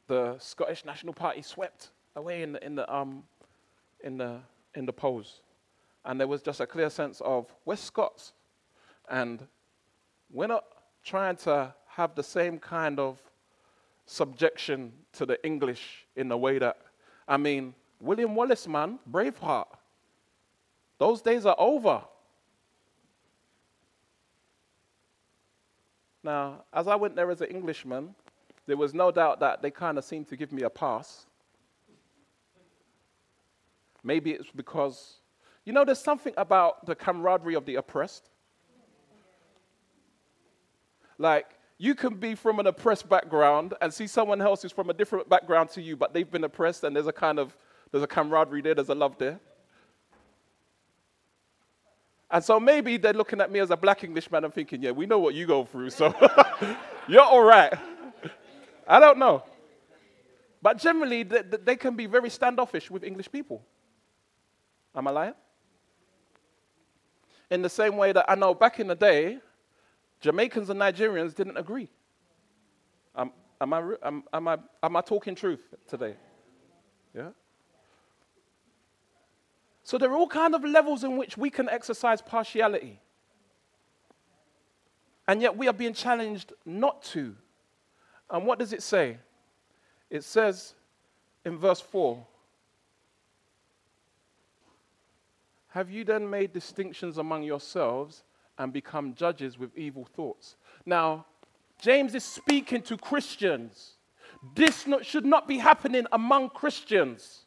[0.07, 3.25] The Scottish National Party swept away in the, in the, um,
[4.03, 4.39] in the,
[4.75, 5.41] in the polls.
[6.05, 8.33] And there was just a clear sense of, we're Scots.
[9.11, 9.47] And
[10.31, 10.65] we're not
[11.03, 13.21] trying to have the same kind of
[14.07, 16.79] subjection to the English in the way that,
[17.27, 19.67] I mean, William Wallace, man, Braveheart.
[20.99, 22.03] Those days are over.
[26.23, 28.15] Now, as I went there as an Englishman,
[28.67, 31.27] there was no doubt that they kind of seemed to give me a pass.
[34.03, 35.17] Maybe it's because,
[35.65, 38.29] you know, there's something about the camaraderie of the oppressed.
[41.19, 44.95] Like, you can be from an oppressed background and see someone else who's from a
[44.95, 47.57] different background to you, but they've been oppressed, and there's a kind of
[47.91, 49.39] there's a camaraderie there, there's a love there.
[52.31, 55.07] And so maybe they're looking at me as a black Englishman and thinking, yeah, we
[55.07, 56.13] know what you go through, so
[57.09, 57.73] you're all right.
[58.89, 59.45] I don't know.
[60.61, 63.63] But generally, they, they, can be very standoffish with English people.
[64.97, 65.35] Am I lying?
[67.51, 69.39] In the same way that I know back in the day,
[70.21, 71.89] Jamaicans and Nigerians didn't agree.
[73.15, 76.15] Um, am, I, am, am, I, am I talking truth today?
[77.15, 77.31] Yeah?
[79.83, 83.01] So there are all kind of levels in which we can exercise partiality.
[85.29, 87.35] And yet we are being challenged not to.
[88.31, 89.19] And what does it say?
[90.11, 90.75] It says
[91.45, 92.27] in verse 4
[95.69, 98.23] Have you then made distinctions among yourselves
[98.59, 100.57] and become judges with evil thoughts.
[100.87, 101.27] Now,
[101.81, 103.95] James is speaking to Christians.
[104.55, 107.45] This not, should not be happening among Christians,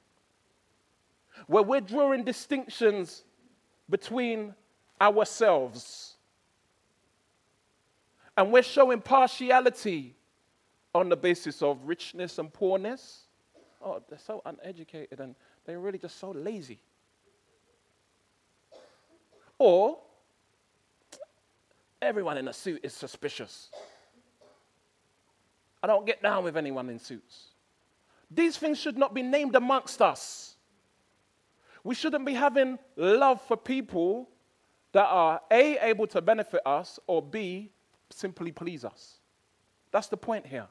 [1.46, 3.24] where we're drawing distinctions
[3.90, 4.54] between
[5.00, 6.16] ourselves.
[8.36, 10.16] And we're showing partiality
[10.94, 13.24] on the basis of richness and poorness.
[13.82, 16.80] Oh, they're so uneducated and they're really just so lazy.
[19.60, 20.00] Or
[22.02, 23.70] Everyone in a suit is suspicious.
[25.82, 27.48] I don't get down with anyone in suits.
[28.30, 30.56] These things should not be named amongst us.
[31.84, 34.30] We shouldn't be having love for people
[34.92, 37.72] that are A, able to benefit us, or B,
[38.10, 39.20] simply please us.
[39.92, 40.68] That's the point here.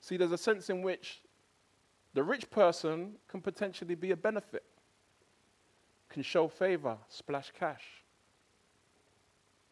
[0.00, 1.20] See, there's a sense in which
[2.14, 4.64] the rich person can potentially be a benefit
[6.10, 7.84] can show favor, splash cash.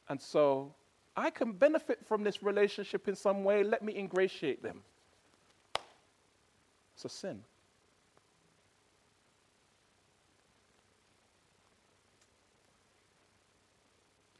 [0.08, 0.72] And so
[1.16, 3.62] I can benefit from this relationship in some way.
[3.62, 4.80] Let me ingratiate them.
[6.94, 7.42] It's a sin.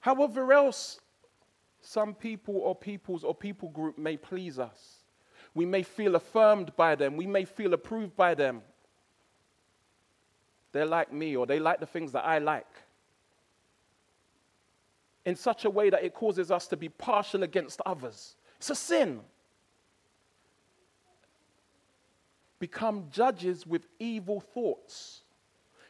[0.01, 1.01] However, else
[1.81, 4.99] some people or peoples or people group may please us.
[5.55, 7.17] We may feel affirmed by them.
[7.17, 8.63] We may feel approved by them.
[10.73, 12.67] They're like me, or they like the things that I like.
[15.29, 18.35] in such a way that it causes us to be partial against others.
[18.57, 19.21] It's a sin.
[22.59, 25.21] Become judges with evil thoughts.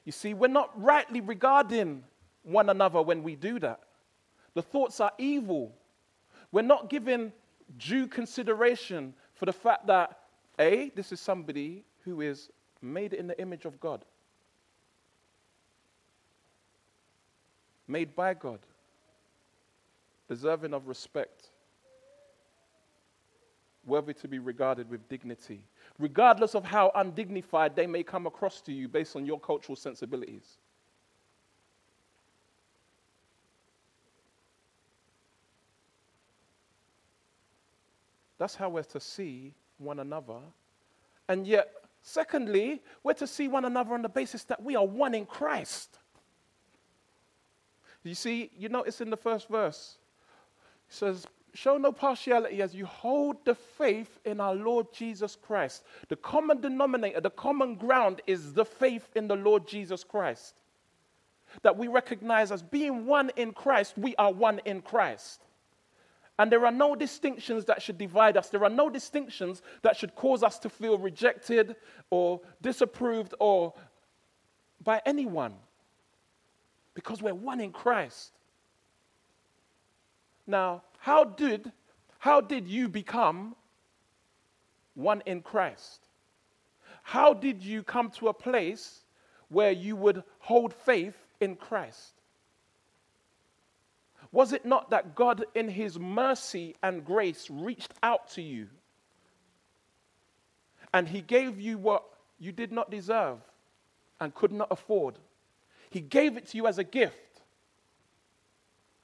[0.05, 2.03] You see, we're not rightly regarding
[2.43, 3.79] one another when we do that.
[4.55, 5.72] The thoughts are evil.
[6.51, 7.33] We're not giving
[7.79, 10.18] due consideration for the fact that,
[10.59, 12.51] A, this is somebody who is
[12.83, 14.05] made in the image of God,
[17.89, 18.61] made by God,
[20.28, 21.49] deserving of respect,
[23.86, 25.62] worthy to be regarded with dignity,
[25.99, 30.59] regardless of how undignified they may come across to you based on your cultural sensibilities.
[38.39, 40.39] That's how we're to see one another.
[41.28, 41.72] And yet,
[42.03, 45.99] secondly, we're to see one another on the basis that we are one in Christ.
[48.05, 49.99] You see, you notice in the first verse,
[50.88, 55.82] it says, Show no partiality as you hold the faith in our Lord Jesus Christ.
[56.09, 60.55] The common denominator, the common ground is the faith in the Lord Jesus Christ.
[61.62, 65.42] That we recognize as being one in Christ, we are one in Christ.
[66.38, 68.51] And there are no distinctions that should divide us.
[68.51, 71.74] There are no distinctions that should cause us to feel rejected
[72.11, 73.74] or disapproved or
[74.84, 75.55] by anyone.
[76.99, 78.32] Because we're one in Christ.
[80.49, 81.70] Now, how did,
[82.18, 83.55] how did you become
[84.96, 86.01] one in Christ?
[87.05, 89.03] How did you come to a place
[89.49, 92.14] where you would hold faith in Christ?
[94.32, 98.66] Was it not that God, in His mercy and grace, reached out to you
[100.92, 102.03] and He gave you what
[102.40, 103.38] you did not deserve
[104.18, 105.20] and could not afford?
[105.91, 107.41] He gave it to you as a gift.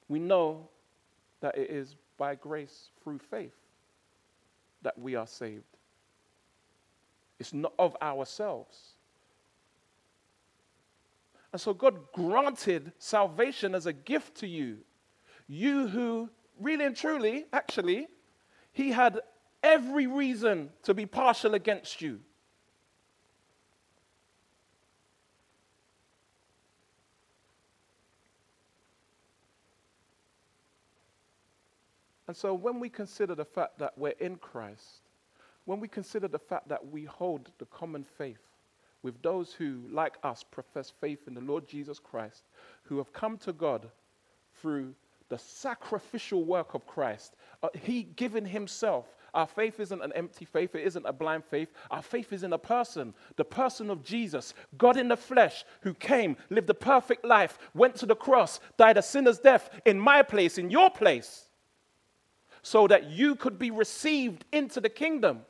[0.07, 0.69] We know
[1.41, 3.55] that it is by grace through faith
[4.83, 5.63] that we are saved.
[7.39, 8.93] It's not of ourselves.
[11.51, 14.77] And so God granted salvation as a gift to you
[15.47, 16.29] you who,
[16.59, 18.07] really and truly, actually,
[18.71, 19.19] he had
[19.63, 22.19] every reason to be partial against you.
[32.27, 35.01] And so when we consider the fact that we're in Christ,
[35.65, 38.41] when we consider the fact that we hold the common faith
[39.03, 42.43] with those who, like us, profess faith in the Lord Jesus Christ,
[42.83, 43.87] who have come to God
[44.61, 44.95] through
[45.29, 47.35] the sacrificial work of Christ.
[47.61, 49.05] Uh, he given himself.
[49.33, 51.69] Our faith isn't an empty faith, it isn't a blind faith.
[51.91, 55.93] Our faith is in a person, the person of Jesus, God in the flesh, who
[55.93, 60.21] came, lived a perfect life, went to the cross, died a sinner's death in my
[60.21, 61.49] place, in your place,
[62.65, 65.41] so that you could be received into the kingdom.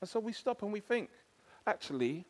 [0.00, 1.10] And so we stop and we think,
[1.66, 2.24] actually,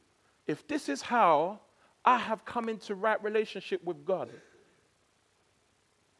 [0.46, 1.60] if this is how
[2.06, 4.30] I have come into right relationship with God.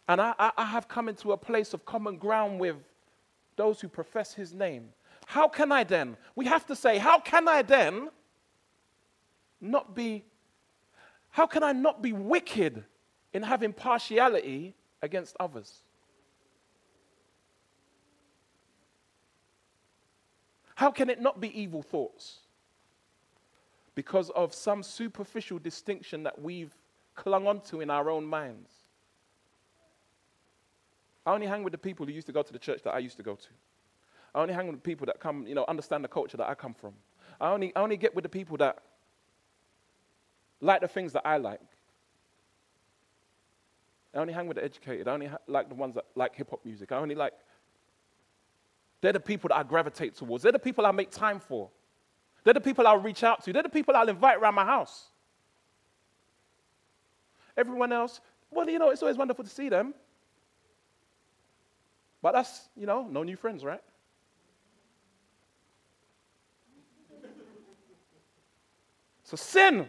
[0.06, 2.76] And I, I, I, have come into a place of common ground with
[3.56, 4.90] those who profess his name.
[5.24, 6.18] How can I then?
[6.36, 8.10] We have to say, how can I then
[9.62, 10.26] not be,
[11.30, 12.84] how can I not be wicked
[13.38, 15.82] in having partiality against others?
[20.74, 22.40] How can it not be evil thoughts?
[23.98, 26.72] because of some superficial distinction that we've
[27.16, 28.70] clung onto in our own minds.
[31.26, 33.00] I only hang with the people who used to go to the church that I
[33.00, 33.48] used to go to.
[34.36, 36.74] I only hang with people that come, you know, understand the culture that I come
[36.74, 36.94] from.
[37.40, 38.78] I only, I only get with the people that
[40.60, 41.60] like the things that I like.
[44.14, 45.06] I only hang with the educated.
[45.06, 46.92] I only ha- like the ones that like hip hop music.
[46.92, 47.34] I only like.
[49.00, 50.42] They're the people that I gravitate towards.
[50.42, 51.70] They're the people I make time for.
[52.42, 53.52] They're the people I'll reach out to.
[53.52, 55.10] They're the people I'll invite around my house.
[57.56, 59.94] Everyone else, well, you know, it's always wonderful to see them.
[62.22, 63.82] But that's, you know, no new friends, right?
[69.24, 69.88] So sin.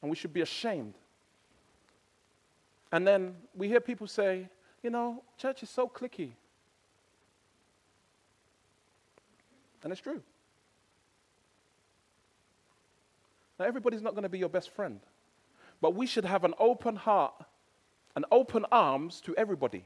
[0.00, 0.94] And we should be ashamed.
[2.92, 4.48] And then we hear people say,
[4.82, 6.32] you know, church is so cliquey.
[9.82, 10.22] And it's true.
[13.58, 15.00] Now, everybody's not going to be your best friend,
[15.80, 17.34] but we should have an open heart
[18.16, 19.84] and open arms to everybody.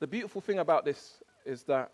[0.00, 1.90] The beautiful thing about this is that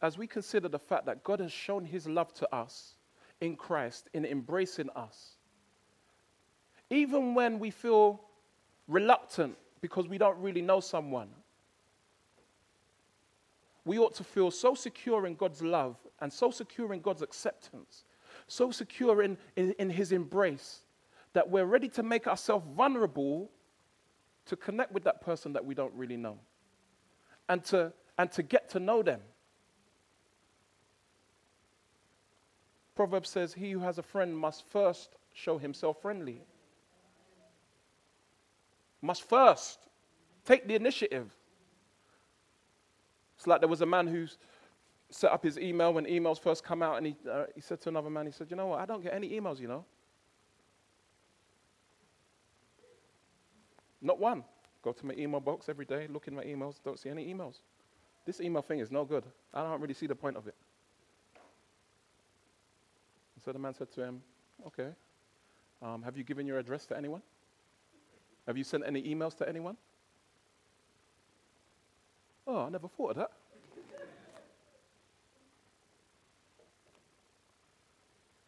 [0.00, 2.94] as we consider the fact that God has shown his love to us
[3.40, 5.36] in Christ, in embracing us,
[6.90, 8.20] even when we feel
[8.86, 11.28] reluctant because we don't really know someone,
[13.84, 18.04] we ought to feel so secure in God's love and so secure in God's acceptance,
[18.46, 20.80] so secure in, in, in His embrace,
[21.32, 23.50] that we're ready to make ourselves vulnerable
[24.46, 26.38] to connect with that person that we don't really know
[27.48, 29.20] and to, and to get to know them.
[32.98, 36.42] Proverbs says, He who has a friend must first show himself friendly.
[39.00, 39.78] Must first
[40.44, 41.30] take the initiative.
[43.36, 44.26] It's like there was a man who
[45.10, 47.88] set up his email when emails first come out, and he, uh, he said to
[47.88, 48.80] another man, he said, You know what?
[48.80, 49.84] I don't get any emails, you know.
[54.02, 54.42] Not one.
[54.82, 57.60] Go to my email box every day, look in my emails, don't see any emails.
[58.26, 59.22] This email thing is no good.
[59.54, 60.56] I don't really see the point of it.
[63.38, 64.20] And so the man said to him,
[64.66, 64.88] Okay,
[65.80, 67.22] um, have you given your address to anyone?
[68.48, 69.76] Have you sent any emails to anyone?
[72.48, 73.30] Oh, I never thought of that.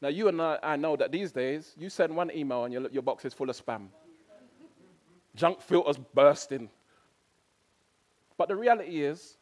[0.03, 2.89] now, you and I, I know that these days, you send one email and your,
[2.91, 3.87] your box is full of spam
[5.37, 6.69] junk filters bursting.
[8.37, 9.39] But the reality is,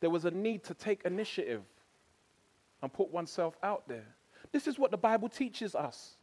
[0.00, 1.62] there was a need to take initiative
[2.82, 4.15] and put oneself out there.
[4.56, 6.14] This is what the Bible teaches us.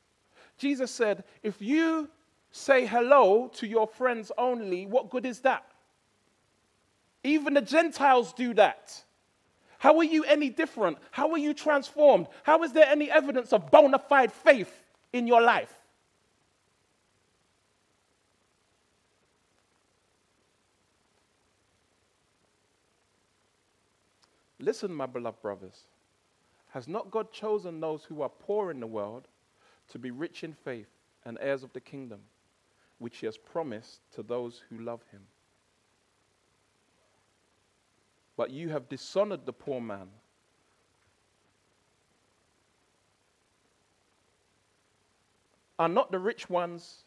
[0.58, 2.10] Jesus said, If you
[2.50, 5.64] say hello to your friends only, what good is that?
[7.24, 9.00] Even the Gentiles do that.
[9.78, 10.98] How are you any different?
[11.12, 12.26] How are you transformed?
[12.42, 14.82] How is there any evidence of bona fide faith
[15.14, 15.72] in your life?
[24.58, 25.84] Listen, my beloved brothers.
[26.74, 29.28] Has not God chosen those who are poor in the world
[29.90, 30.90] to be rich in faith
[31.24, 32.22] and heirs of the kingdom,
[32.98, 35.22] which he has promised to those who love him?
[38.36, 40.08] But you have dishonored the poor man.
[45.78, 47.04] Are not the rich ones,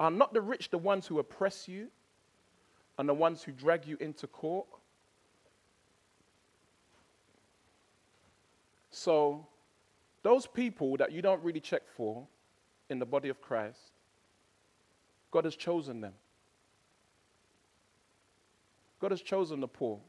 [0.00, 1.92] are not the rich the ones who oppress you
[2.98, 4.66] and the ones who drag you into court?
[8.96, 9.46] So,
[10.22, 12.26] those people that you don't really check for
[12.88, 13.78] in the body of Christ,
[15.30, 16.14] God has chosen them.
[18.98, 20.00] God has chosen the poor.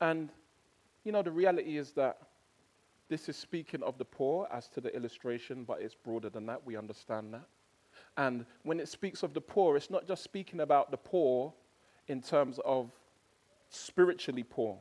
[0.00, 0.30] And,
[1.04, 2.16] you know, the reality is that
[3.10, 6.64] this is speaking of the poor as to the illustration, but it's broader than that.
[6.64, 7.44] We understand that.
[8.16, 11.52] And when it speaks of the poor, it's not just speaking about the poor
[12.08, 12.90] in terms of
[13.68, 14.78] spiritually poor.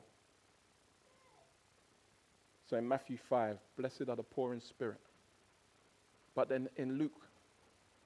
[2.74, 5.00] So in Matthew 5, blessed are the poor in spirit.
[6.34, 7.28] But then in Luke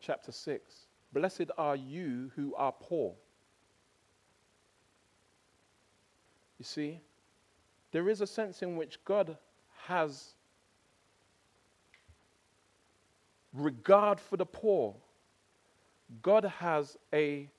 [0.01, 3.13] chapter 6, blessed are you who are poor.
[6.59, 6.99] You see,
[7.93, 9.37] there is a sense in which God
[9.85, 10.33] has
[13.53, 14.95] regard for the poor.
[16.21, 17.49] God has a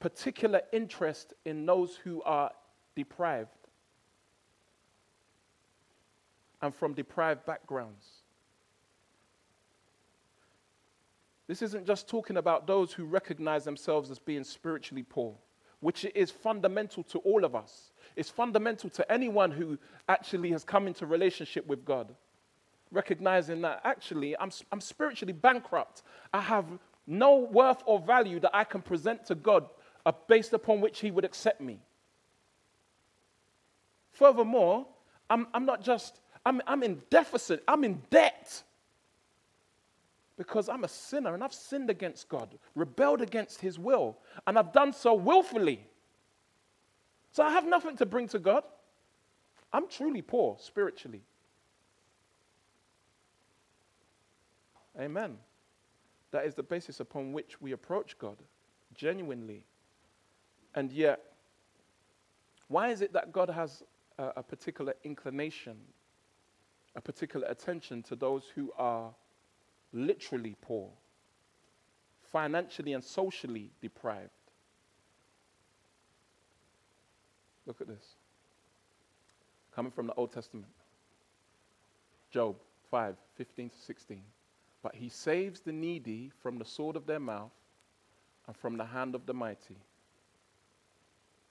[0.00, 2.50] particular interest in those who are
[2.96, 3.50] deprived
[6.62, 8.06] and from deprived backgrounds.
[11.46, 15.34] This isn't just talking about those who recognize themselves as being spiritually poor,
[15.80, 17.92] which is fundamental to all of us.
[18.16, 19.78] It's fundamental to anyone who
[20.08, 22.14] actually has come into relationship with God.
[22.90, 26.02] Recognizing that actually I'm, I'm spiritually bankrupt.
[26.32, 26.66] I have
[27.06, 29.68] no worth or value that I can present to God
[30.04, 31.78] uh, based upon which He would accept me.
[34.12, 34.86] Furthermore,
[35.28, 38.62] I'm, I'm not just I'm, I'm in deficit, I'm in debt.
[40.38, 44.16] Because I'm a sinner and I've sinned against God, rebelled against His will,
[44.46, 45.80] and I've done so willfully.
[47.32, 48.62] So I have nothing to bring to God.
[49.72, 51.22] I'm truly poor spiritually.
[55.00, 55.38] Amen.
[56.30, 58.36] That is the basis upon which we approach God
[58.94, 59.64] genuinely.
[60.76, 61.20] And yet,
[62.68, 63.82] why is it that God has
[64.18, 65.76] a, a particular inclination
[66.96, 69.10] a particular attention to those who are
[69.92, 70.88] literally poor,
[72.32, 74.30] financially and socially deprived.
[77.66, 78.14] Look at this.
[79.74, 80.66] Coming from the Old Testament
[82.30, 82.56] Job
[82.90, 84.22] 5 15 to 16.
[84.82, 87.50] But he saves the needy from the sword of their mouth
[88.46, 89.76] and from the hand of the mighty.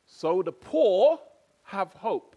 [0.07, 1.19] So the poor
[1.63, 2.35] have hope,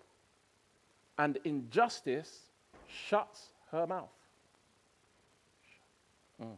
[1.19, 2.48] and injustice
[2.89, 4.11] shuts her mouth.
[6.43, 6.57] Mm.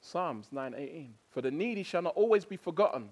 [0.00, 3.10] Psalms 9:18 For the needy shall not always be forgotten,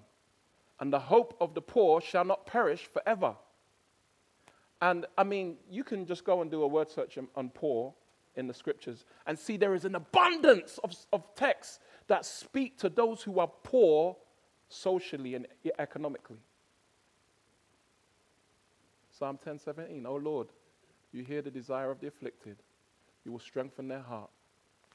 [0.79, 3.35] and the hope of the poor shall not perish forever.
[4.81, 7.93] And I mean, you can just go and do a word search on, poor
[8.35, 12.89] in the scriptures and see there is an abundance of, of texts that speak to
[12.89, 14.17] those who are poor
[14.67, 15.47] socially and
[15.79, 16.39] economically.
[19.17, 20.47] Psalm 10 17, Oh Lord,
[21.15, 22.57] you hear the desire of the afflicted,
[23.23, 24.29] you will strengthen their heart,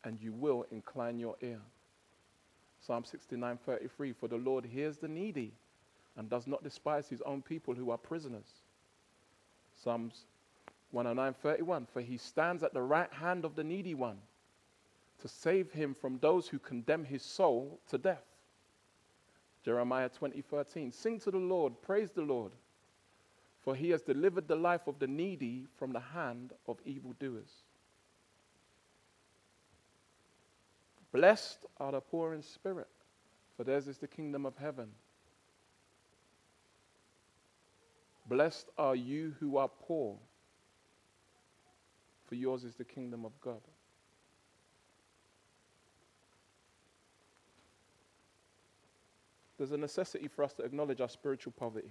[0.04, 1.60] and you will incline your ear.
[2.80, 5.52] Psalm 69 33, For the Lord hears the needy
[6.16, 8.62] and does not despise his own people who are prisoners.
[9.82, 10.24] Psalms
[10.90, 14.18] 109 31, For he stands at the right hand of the needy one
[15.20, 18.24] to save him from those who condemn his soul to death.
[19.64, 20.92] Jeremiah 20, 13.
[20.92, 22.52] Sing to the Lord, praise the Lord,
[23.62, 27.50] for he has delivered the life of the needy from the hand of evildoers.
[31.12, 32.88] Blessed are the poor in spirit,
[33.56, 34.88] for theirs is the kingdom of heaven.
[38.26, 40.16] Blessed are you who are poor,
[42.26, 43.60] for yours is the kingdom of God.
[49.58, 51.90] There's a necessity for us to acknowledge our spiritual poverty,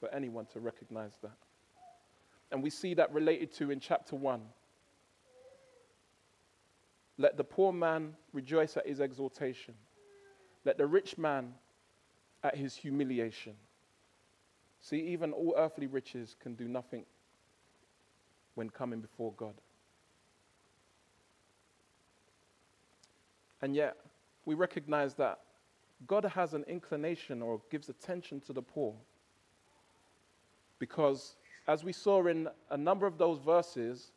[0.00, 1.36] for anyone to recognize that.
[2.50, 4.40] And we see that related to in chapter 1.
[7.18, 9.74] Let the poor man rejoice at his exaltation.
[10.64, 11.54] Let the rich man
[12.42, 13.54] at his humiliation.
[14.80, 17.04] See, even all earthly riches can do nothing
[18.54, 19.54] when coming before God.
[23.60, 23.96] And yet,
[24.44, 25.40] we recognize that
[26.06, 28.94] God has an inclination or gives attention to the poor.
[30.78, 34.12] Because, as we saw in a number of those verses,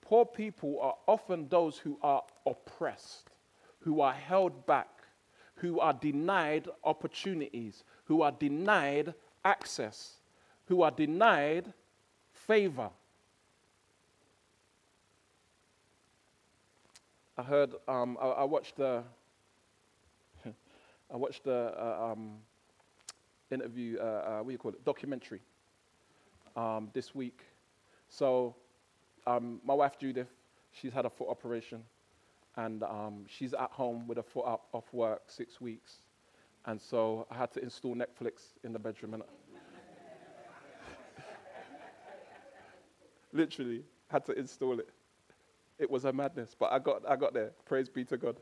[0.00, 3.30] poor people are often those who are oppressed,
[3.80, 4.88] who are held back,
[5.56, 10.14] who are denied opportunities, who are denied access,
[10.66, 11.72] who are denied
[12.32, 12.90] favor.
[17.36, 19.04] I heard, um, I, I watched the
[21.10, 22.38] I watched the uh, um,
[23.50, 25.40] interview, uh, uh, what do you call it, documentary
[26.58, 27.42] um, this week.
[28.08, 28.56] So,
[29.26, 30.28] um, my wife Judith,
[30.72, 31.82] she's had a foot operation,
[32.56, 35.98] and um, she's at home with a foot up off work six weeks.
[36.66, 39.14] And so I had to install Netflix in the bedroom.
[39.14, 39.22] And
[43.32, 44.88] Literally, had to install it.
[45.78, 47.52] It was a madness, but I got, I got there.
[47.66, 48.40] Praise be to God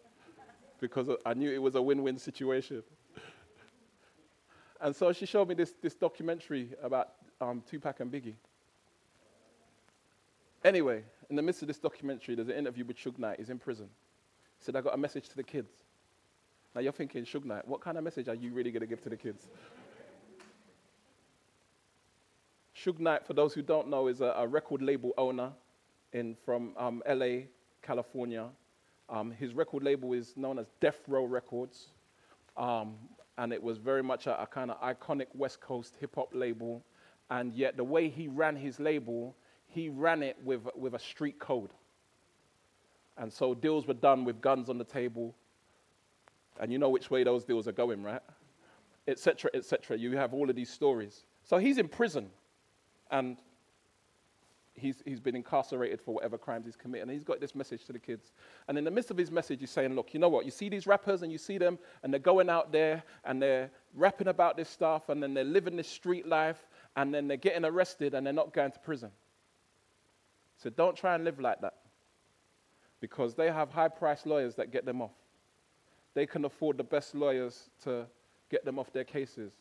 [0.81, 2.83] because I knew it was a win win situation.
[4.81, 7.09] and so she showed me this, this documentary about
[7.41, 8.35] um, Tupac and Biggie.
[10.65, 13.39] Anyway, in the midst of this documentary, there's an interview with Suge Knight.
[13.39, 13.89] He's in prison.
[14.59, 15.71] He said, I got a message to the kids.
[16.75, 19.01] Now you're thinking, Suge Knight, what kind of message are you really going to give
[19.03, 19.49] to the kids?
[22.77, 25.53] Suge Knight, for those who don't know, is a, a record label owner
[26.13, 27.45] in, from um, LA,
[27.83, 28.49] California.
[29.09, 31.89] Um, his record label is known as Death Row Records,
[32.57, 32.95] um,
[33.39, 36.83] and it was very much a, a kind of iconic West Coast hip hop label.
[37.31, 39.35] And yet, the way he ran his label,
[39.69, 41.71] he ran it with, with a street code.
[43.19, 45.35] And so deals were done with guns on the table,
[46.61, 48.23] and you know which way those deals are going, right?
[49.09, 49.51] Etc.
[49.55, 49.97] Etc.
[49.97, 51.25] You have all of these stories.
[51.43, 52.29] So he's in prison,
[53.11, 53.39] and
[54.75, 57.09] he's, he's been incarcerated for whatever crimes he's committed.
[57.09, 58.33] And he's got this message to the kids.
[58.69, 60.45] And in the midst of his message, he's saying, Look, you know what?
[60.45, 63.71] You see these rappers and you see them, and they're going out there and they're
[63.95, 66.67] rapping about this stuff, and then they're living this street life,
[66.97, 69.11] and then they're getting arrested and they're not going to prison.
[70.57, 71.75] So don't try and live like that.
[73.01, 75.13] Because they have high priced lawyers that get them off.
[76.15, 78.07] They can afford the best lawyers to
[78.51, 79.53] get them off their cases.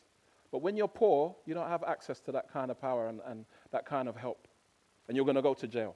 [0.50, 3.44] But when you're poor, you don't have access to that kind of power and, and
[3.72, 4.48] that kind of help
[5.08, 5.94] and you're going to go to jail.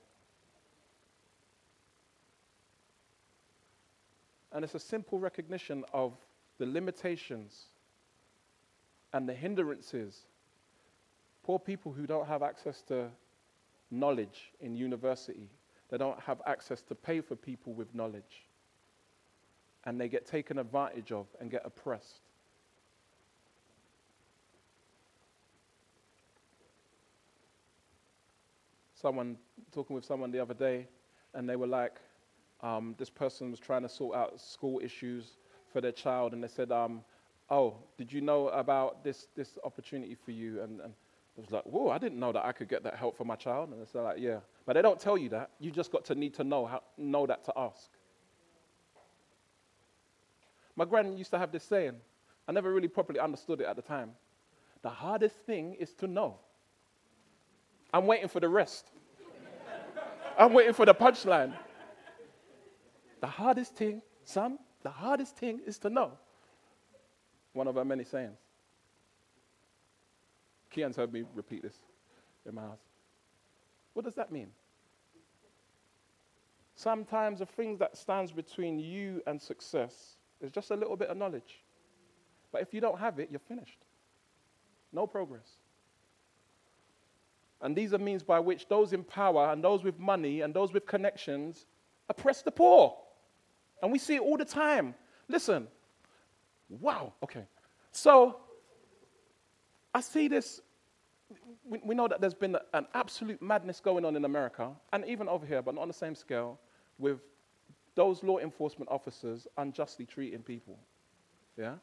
[4.52, 6.12] And it's a simple recognition of
[6.58, 7.66] the limitations
[9.12, 10.26] and the hindrances.
[11.50, 13.08] Poor people who don't have access to
[13.90, 15.50] knowledge in university,
[15.88, 18.46] they don't have access to pay for people with knowledge.
[19.84, 22.20] And they get taken advantage of and get oppressed.
[28.94, 29.36] someone
[29.72, 30.86] talking with someone the other day,
[31.34, 31.96] and they were like,
[32.60, 35.38] um, this person was trying to sort out school issues
[35.72, 37.02] for their child, and they said, um,
[37.48, 40.94] "Oh, did you know about this this opportunity for you?" And, and
[41.36, 43.36] I was like, whoa, I didn't know that I could get that help for my
[43.36, 43.70] child.
[43.70, 44.40] And they're like, yeah.
[44.66, 45.50] But they don't tell you that.
[45.58, 47.88] You just got to need to know, how, know that to ask.
[50.76, 51.94] My grand used to have this saying.
[52.48, 54.10] I never really properly understood it at the time.
[54.82, 56.38] The hardest thing is to know.
[57.92, 58.86] I'm waiting for the rest.
[60.38, 61.52] I'm waiting for the punchline.
[63.20, 66.12] The hardest thing, son, the hardest thing is to know.
[67.52, 68.38] One of our many sayings.
[70.74, 71.76] Kian's heard me repeat this
[72.46, 72.80] in my house.
[73.94, 74.48] What does that mean?
[76.74, 81.16] Sometimes the thing that stands between you and success is just a little bit of
[81.16, 81.62] knowledge.
[82.52, 83.78] But if you don't have it, you're finished.
[84.92, 85.48] No progress.
[87.62, 90.72] And these are means by which those in power and those with money and those
[90.72, 91.66] with connections
[92.08, 92.96] oppress the poor.
[93.82, 94.94] And we see it all the time.
[95.28, 95.68] Listen,
[96.68, 97.44] wow, okay.
[97.92, 98.40] So
[99.94, 100.60] I see this.
[101.64, 105.28] We, we know that there's been an absolute madness going on in America, and even
[105.28, 106.58] over here, but not on the same scale,
[106.98, 107.20] with
[107.94, 110.78] those law enforcement officers unjustly treating people.
[111.56, 111.74] Yeah?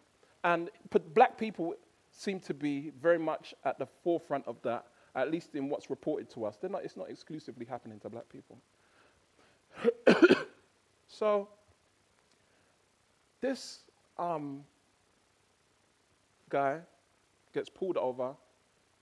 [0.43, 0.69] And
[1.13, 1.75] black people
[2.11, 4.85] seem to be very much at the forefront of that,
[5.15, 6.57] at least in what's reported to us.
[6.63, 8.57] Not, it's not exclusively happening to black people.
[11.07, 11.49] so,
[13.41, 13.79] this
[14.17, 14.63] um,
[16.49, 16.79] guy
[17.57, 18.35] gets pulled over.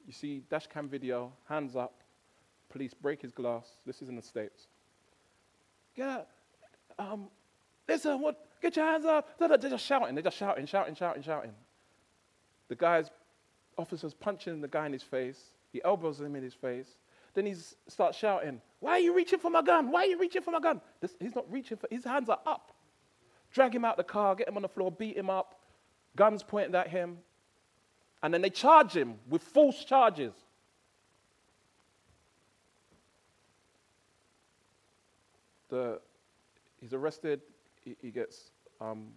[0.07, 2.01] You see dash cam video, hands up.
[2.69, 3.67] Police break his glass.
[3.85, 4.67] This is in the States.
[5.95, 6.21] Yeah,
[6.97, 7.27] um,
[7.87, 8.41] listen, what?
[8.61, 9.37] Get your hands up.
[9.37, 10.15] They're just shouting.
[10.15, 11.51] They're just shouting, shouting, shouting, shouting.
[12.69, 13.09] The guy's
[13.77, 15.39] officer's punching the guy in his face.
[15.73, 16.87] He elbows him in his face.
[17.33, 17.55] Then he
[17.89, 19.91] starts shouting, Why are you reaching for my gun?
[19.91, 20.79] Why are you reaching for my gun?
[21.01, 22.71] This, he's not reaching for, his hands are up.
[23.51, 25.59] Drag him out the car, get him on the floor, beat him up,
[26.15, 27.17] guns pointed at him.
[28.25, 30.33] And then they charge him with false charges.
[35.69, 35.99] The,
[36.81, 37.41] he's arrested,
[37.83, 38.49] he, he gets
[38.81, 39.09] um,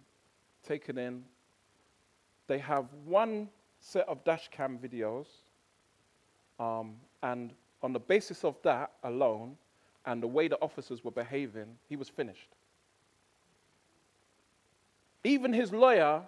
[0.63, 1.23] taken in.
[2.45, 3.49] They have one
[3.79, 5.25] set of dash cam videos,
[6.59, 6.93] um,
[7.23, 9.57] and on the basis of that alone,
[10.05, 12.49] and the way the officers were behaving, he was finished.
[15.23, 16.21] Even his lawyer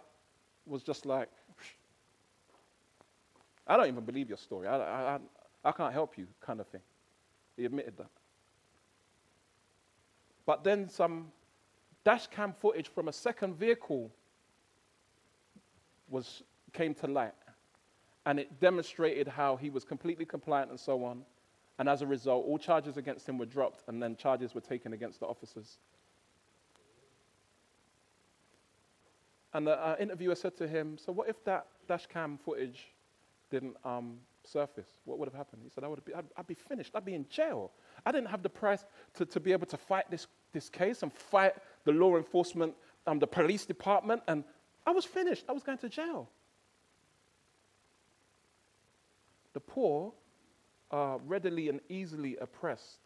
[0.66, 1.30] was just like,
[3.72, 4.68] I don't even believe your story.
[4.68, 5.20] I, I, I,
[5.64, 6.82] I can't help you, kind of thing.
[7.56, 8.10] He admitted that.
[10.46, 11.32] But then some
[12.04, 14.12] dash cam footage from a second vehicle
[16.10, 16.44] was,
[16.74, 17.32] came to light.
[18.26, 21.22] And it demonstrated how he was completely compliant and so on.
[21.80, 24.92] And as a result, all charges against him were dropped, and then charges were taken
[24.92, 25.78] against the officers.
[29.54, 32.90] And the uh, interviewer said to him, So, what if that dash cam footage
[33.52, 34.88] didn't um, surface?
[35.06, 35.62] What would have happened?
[35.64, 36.94] He said, I would be, I'd, I'd, be finished.
[36.96, 37.72] I'd be in jail.
[38.06, 38.86] I didn't have the price
[39.16, 41.54] to, to be able to fight this, this case and fight
[41.86, 42.74] the law enforcement,
[43.06, 44.44] um, the police department, and
[44.86, 45.46] I was finished.
[45.48, 46.30] I was going to jail.
[49.54, 50.14] The poor
[50.90, 53.00] are readily and easily oppressed,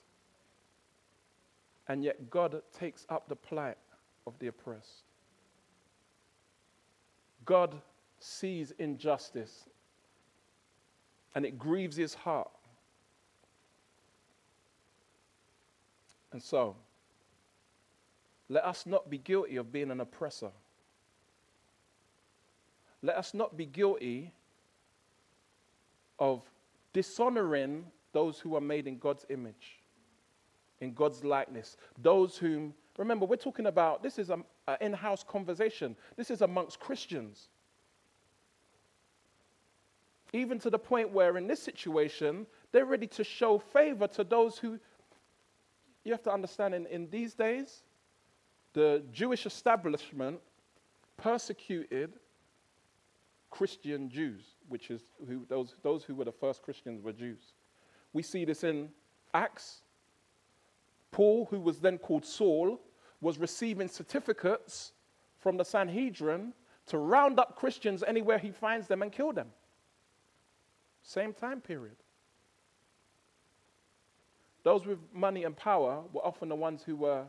[1.87, 3.77] and yet God takes up the plight
[4.27, 5.03] of the oppressed.
[7.45, 7.75] God
[8.19, 9.67] sees injustice,
[11.35, 12.49] and it grieves his heart.
[16.31, 16.75] And so,
[18.49, 20.51] let us not be guilty of being an oppressor.
[23.01, 24.33] Let us not be guilty
[26.17, 26.41] of
[26.93, 29.79] dishonoring those who are made in God's image,
[30.79, 31.75] in God's likeness.
[32.01, 34.43] Those whom, remember, we're talking about this is an
[34.79, 37.49] in house conversation, this is amongst Christians.
[40.33, 44.57] Even to the point where, in this situation, they're ready to show favor to those
[44.57, 44.79] who,
[46.03, 47.83] you have to understand, in, in these days,
[48.73, 50.39] the Jewish establishment
[51.17, 52.13] persecuted
[53.49, 57.53] Christian Jews, which is who, those, those who were the first Christians were Jews.
[58.11, 58.89] We see this in
[59.33, 59.81] Acts.
[61.11, 62.81] Paul, who was then called Saul,
[63.21, 64.91] was receiving certificates
[65.39, 66.53] from the Sanhedrin
[66.87, 69.47] to round up Christians anywhere he finds them and kill them.
[71.05, 71.95] Same time period.
[74.63, 77.23] Those with money and power were often the ones who were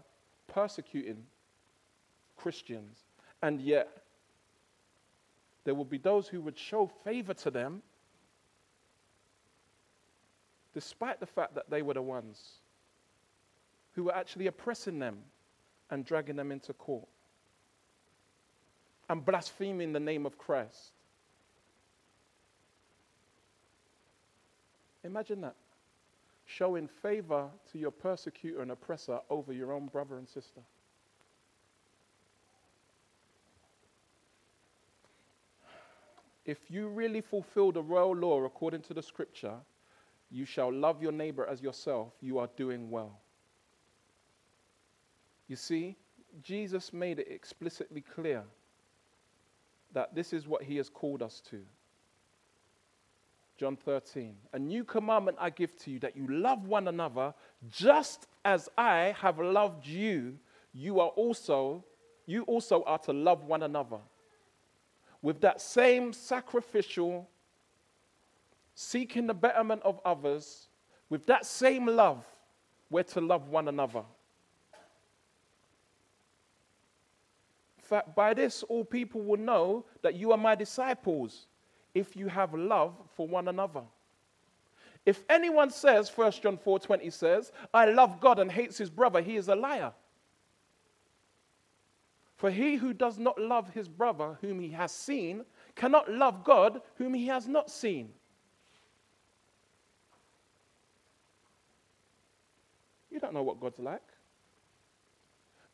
[0.48, 1.22] persecuting
[2.38, 3.04] Christians.
[3.42, 4.02] And yet,
[5.64, 7.82] there will be those who would show favor to them
[10.72, 12.54] despite the fact that they were the ones
[13.94, 15.18] who were actually oppressing them
[15.90, 17.08] and dragging them into court
[19.08, 20.92] and blaspheming the name of Christ.
[25.06, 25.54] Imagine that.
[26.44, 30.60] Showing favor to your persecutor and oppressor over your own brother and sister.
[36.44, 39.54] If you really fulfill the royal law according to the scripture,
[40.30, 43.18] you shall love your neighbor as yourself, you are doing well.
[45.48, 45.96] You see,
[46.42, 48.44] Jesus made it explicitly clear
[49.92, 51.62] that this is what he has called us to.
[53.58, 57.32] John 13, a new commandment I give to you that you love one another
[57.70, 60.38] just as I have loved you,
[60.72, 61.84] you are also
[62.26, 63.98] you also are to love one another.
[65.22, 67.28] With that same sacrificial
[68.74, 70.68] seeking the betterment of others,
[71.08, 72.24] with that same love,
[72.90, 74.02] we're to love one another.
[77.86, 81.46] fact, by this all people will know that you are my disciples
[81.96, 83.80] if you have love for one another.
[85.06, 89.36] If anyone says, 1 John 4:20 says, I love God and hates his brother, he
[89.36, 89.92] is a liar.
[92.36, 96.82] For he who does not love his brother whom he has seen cannot love God
[96.96, 98.10] whom he has not seen.
[103.10, 104.02] You don't know what God's like.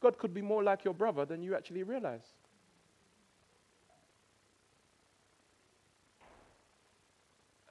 [0.00, 2.32] God could be more like your brother than you actually realize.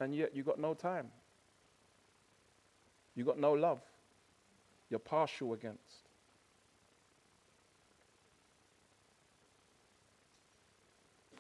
[0.02, 1.08] And yet you got no time.
[3.16, 3.82] You got no love.
[4.90, 6.10] You're partial against.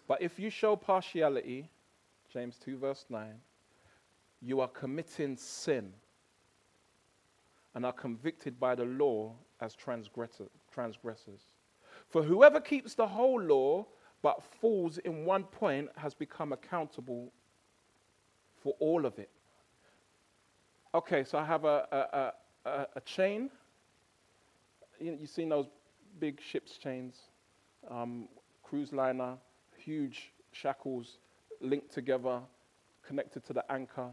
[0.08, 1.70] But if you show partiality,
[2.32, 3.34] James 2, verse 9,
[4.44, 5.92] you are committing sin
[7.74, 11.42] and are convicted by the law as transgressors transgressors.
[12.10, 13.88] For whoever keeps the whole law
[14.22, 17.32] but falls in one point has become accountable
[18.62, 19.30] for all of it.
[20.94, 22.34] Okay, so I have a,
[22.66, 23.50] a, a, a chain.
[25.00, 25.68] You, you've seen those
[26.20, 27.16] big ship's chains,
[27.90, 28.28] um,
[28.64, 29.38] cruise liner,
[29.78, 31.18] huge shackles
[31.62, 32.40] linked together,
[33.06, 34.10] connected to the anchor.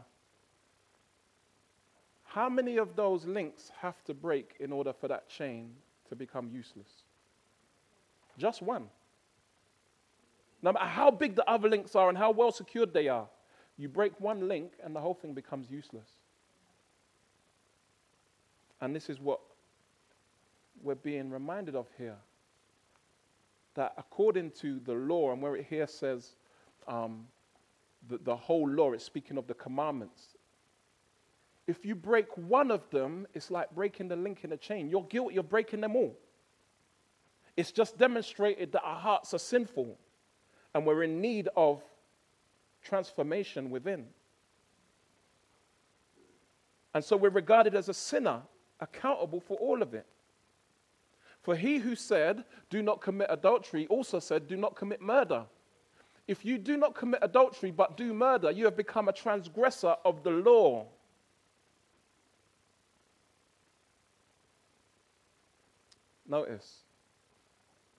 [2.23, 5.71] How many of those links have to break in order for that chain
[6.09, 6.89] to become useless.
[8.37, 8.89] Just one.
[10.61, 13.27] No matter how big the other links are and how well secured they are,
[13.79, 16.09] you break one link and the whole thing becomes useless.
[18.81, 19.39] And this is what
[20.83, 22.17] we're being reminded of here.
[23.75, 26.35] That according to the law, and where it here says
[26.89, 27.25] um,
[28.09, 30.35] the, the whole law, it's speaking of the commandments.
[31.65, 34.89] If you break one of them, it's like breaking the link in a chain.
[34.89, 36.17] You're guilty of breaking them all.
[37.55, 39.97] It's just demonstrated that our hearts are sinful
[40.73, 41.81] and we're in need of
[42.83, 44.05] transformation within.
[46.93, 48.41] And so we're regarded as a sinner,
[48.79, 50.05] accountable for all of it.
[51.41, 55.45] For he who said, Do not commit adultery, also said, Do not commit murder.
[56.27, 60.23] If you do not commit adultery but do murder, you have become a transgressor of
[60.23, 60.85] the law.
[66.27, 66.81] Notice,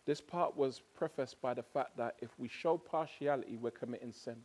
[0.05, 4.37] this part was prefaced by the fact that if we show partiality, we're committing sin.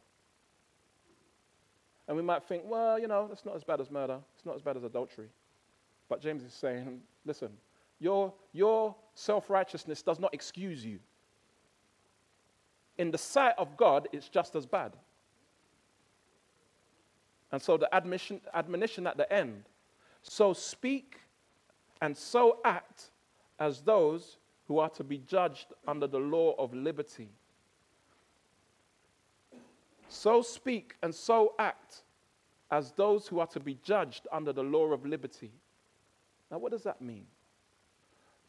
[2.07, 4.55] And we might think, well, you know, that's not as bad as murder, it's not
[4.55, 5.27] as bad as adultery.
[6.07, 7.49] But James is saying, listen,
[7.99, 10.99] your, your self righteousness does not excuse you.
[12.97, 14.93] In the sight of God, it's just as bad.
[17.51, 19.63] And so the admission, admonition at the end
[20.27, 21.19] so speak
[22.01, 23.11] and so act
[23.59, 24.37] as those
[24.67, 27.29] who are to be judged under the law of liberty.
[30.07, 32.03] So speak and so act
[32.71, 35.51] as those who are to be judged under the law of liberty.
[36.51, 37.25] Now, what does that mean?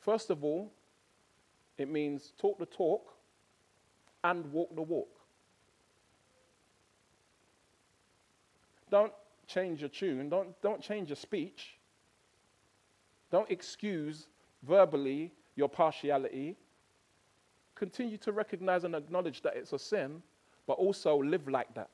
[0.01, 0.73] First of all,
[1.79, 3.13] it means talk the talk
[4.25, 5.09] and walk the walk.
[8.91, 9.13] Don't
[9.47, 11.77] change your tune, don't, don't change your speech,
[13.31, 14.29] don't excuse
[14.63, 16.57] verbally your partiality.
[17.75, 20.23] Continue to recognize and acknowledge that it's a sin,
[20.67, 21.91] but also live like that.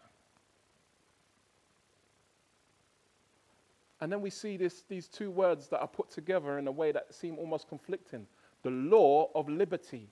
[4.00, 6.90] And then we see this, these two words that are put together in a way
[6.90, 8.26] that seem almost conflicting
[8.64, 10.08] the law of liberty.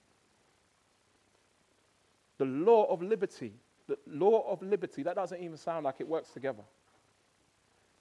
[2.39, 3.53] The law of liberty.
[3.89, 5.03] The law of liberty.
[5.03, 6.63] That doesn't even sound like it works together.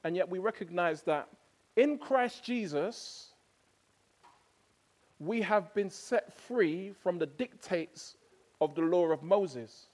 [0.03, 1.27] And yet we recognize that
[1.75, 3.29] in Christ Jesus,
[5.19, 8.15] we have been set free from the dictates
[8.61, 9.88] of the law of Moses.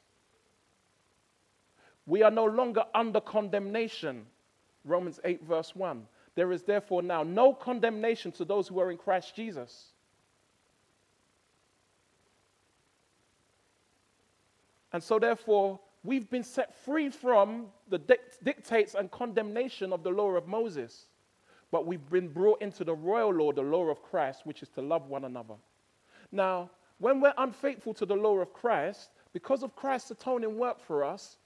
[2.05, 4.25] We are no longer under condemnation
[4.85, 6.07] Romans 8, verse 1.
[6.35, 9.87] There is therefore now no condemnation to those who are in Christ Jesus.
[14.93, 17.99] And so, therefore, we've been set free from the
[18.43, 21.07] dictates and condemnation of the law of Moses.
[21.71, 24.81] But we've been brought into the royal law, the law of Christ, which is to
[24.81, 25.55] love one another.
[26.31, 31.03] Now, when we're unfaithful to the law of Christ, because of Christ's atoning work for
[31.03, 31.37] us,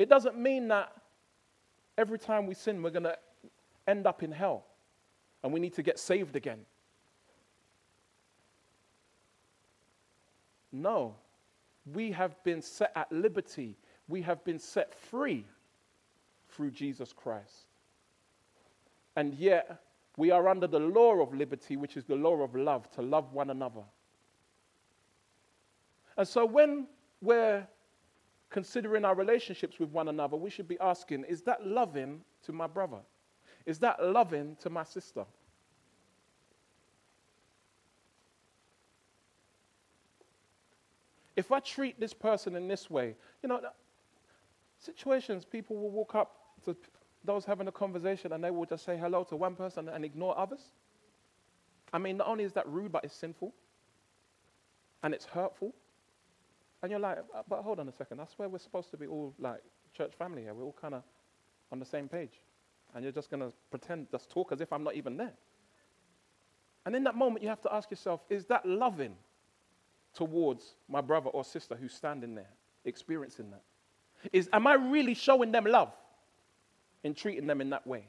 [0.00, 0.94] it doesn't mean that
[1.98, 3.18] every time we sin, we're going to
[3.86, 4.64] end up in hell
[5.42, 6.60] and we need to get saved again.
[10.72, 11.16] No,
[11.92, 13.76] we have been set at liberty,
[14.08, 15.44] we have been set free
[16.48, 17.66] through Jesus Christ.
[19.16, 19.82] And yet,
[20.16, 23.34] we are under the law of liberty, which is the law of love, to love
[23.34, 23.82] one another.
[26.16, 26.86] And so, when
[27.20, 27.66] we're
[28.50, 32.66] considering our relationships with one another, we should be asking is that loving to my
[32.66, 32.98] brother?
[33.64, 35.24] Is that loving to my sister?
[41.36, 43.60] If I treat this person in this way, you know,
[44.78, 46.76] situations people will walk up to
[47.24, 50.36] those having a conversation and they will just say hello to one person and ignore
[50.38, 50.60] others.
[51.92, 53.54] I mean, not only is that rude, but it's sinful
[55.02, 55.74] and it's hurtful.
[56.82, 58.18] And you're like, uh, but hold on a second.
[58.18, 59.60] That's where we're supposed to be all like
[59.96, 60.54] church family here.
[60.54, 61.02] We're all kind of
[61.70, 62.40] on the same page.
[62.94, 65.34] And you're just going to pretend, just talk as if I'm not even there.
[66.86, 69.14] And in that moment, you have to ask yourself, is that loving
[70.14, 72.50] towards my brother or sister who's standing there,
[72.84, 73.62] experiencing that?
[74.32, 75.92] Is, am I really showing them love
[77.04, 78.06] in treating them in that way?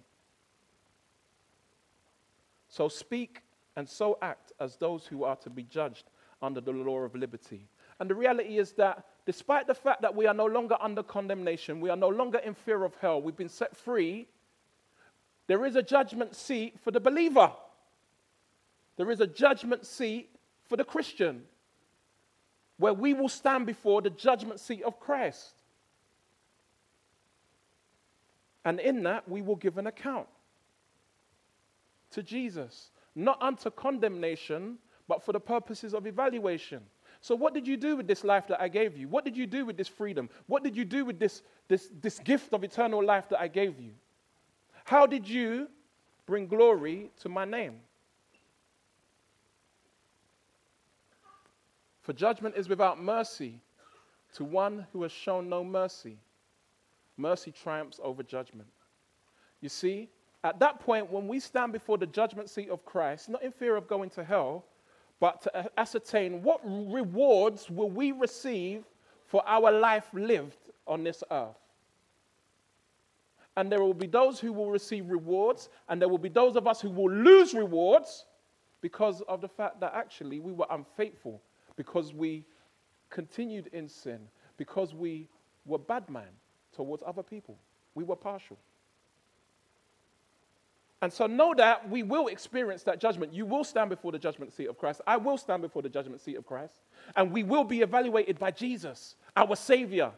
[2.70, 3.42] So speak
[3.76, 6.06] and so act as those who are to be judged
[6.42, 7.68] under the law of liberty.
[8.02, 11.80] And the reality is that despite the fact that we are no longer under condemnation,
[11.80, 14.28] we are no longer in fear of hell, we've been set free,
[15.46, 17.52] there is a judgment seat for the believer.
[18.98, 20.32] There is a judgment seat
[20.68, 21.44] for the Christian
[22.78, 25.54] where we will stand before the judgment seat of Christ.
[28.66, 30.28] And in that, we will give an account
[32.14, 36.82] to Jesus, not unto condemnation, but for the purposes of evaluation.
[37.22, 39.08] So, what did you do with this life that I gave you?
[39.08, 40.28] What did you do with this freedom?
[40.48, 43.80] What did you do with this, this, this gift of eternal life that I gave
[43.80, 43.92] you?
[44.84, 45.68] How did you
[46.26, 47.76] bring glory to my name?
[52.02, 53.60] For judgment is without mercy
[54.34, 56.18] to one who has shown no mercy.
[57.18, 58.68] Mercy triumphs over judgment.
[59.62, 60.10] You see,
[60.44, 63.76] at that point, when we stand before the judgment seat of Christ, not in fear
[63.76, 64.66] of going to hell,
[65.22, 68.84] but to ascertain what rewards will we receive
[69.28, 70.58] for our life lived
[70.88, 71.56] on this earth.
[73.56, 76.68] And there will be those who will receive rewards, and there will be those of
[76.68, 78.26] us who will lose rewards
[78.82, 81.42] because of the fact that actually we were unfaithful,
[81.76, 82.44] because we
[83.12, 84.22] continued in sin,
[84.58, 85.30] because we
[85.66, 86.32] were bad man
[86.76, 87.58] towards other people.
[87.94, 88.58] We were partial.
[91.02, 93.34] And so know that we will experience that judgment.
[93.34, 95.02] You will stand before the judgment seat of Christ.
[95.08, 96.76] I will stand before the judgment seat of Christ.
[97.16, 100.12] And we will be evaluated by Jesus, our Savior.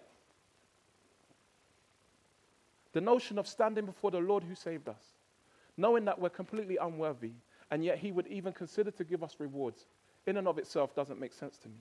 [2.91, 5.01] The notion of standing before the Lord who saved us,
[5.77, 7.31] knowing that we're completely unworthy,
[7.71, 9.85] and yet He would even consider to give us rewards,
[10.27, 11.77] in and of itself doesn't make sense to me.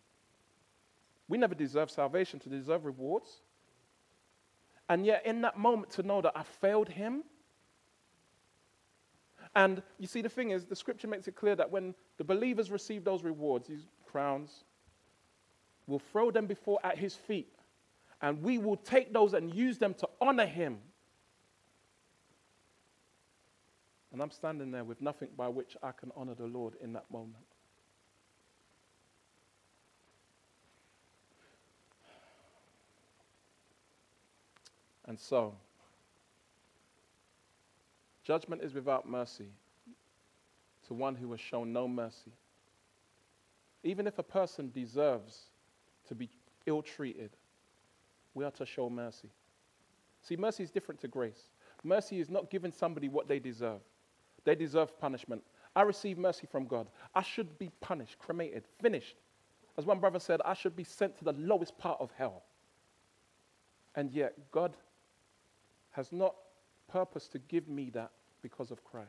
[1.28, 3.40] We never deserve salvation to deserve rewards.
[4.88, 7.24] And yet, in that moment, to know that I failed Him
[9.54, 12.70] and you see, the thing is, the scripture makes it clear that when the believers
[12.70, 14.64] receive those rewards, these crowns,
[15.86, 17.52] we'll throw them before at his feet.
[18.22, 20.78] And we will take those and use them to honor him.
[24.12, 27.10] And I'm standing there with nothing by which I can honor the Lord in that
[27.10, 27.44] moment.
[35.06, 35.54] And so,
[38.22, 39.48] Judgment is without mercy
[40.86, 42.32] to one who has shown no mercy.
[43.84, 45.46] Even if a person deserves
[46.08, 46.30] to be
[46.66, 47.30] ill treated,
[48.34, 49.30] we are to show mercy.
[50.22, 51.50] See, mercy is different to grace.
[51.82, 53.80] Mercy is not giving somebody what they deserve,
[54.44, 55.42] they deserve punishment.
[55.74, 56.88] I receive mercy from God.
[57.14, 59.16] I should be punished, cremated, finished.
[59.78, 62.42] As one brother said, I should be sent to the lowest part of hell.
[63.94, 64.76] And yet, God
[65.92, 66.34] has not
[66.92, 68.10] purpose to give me that
[68.42, 69.08] because of Christ.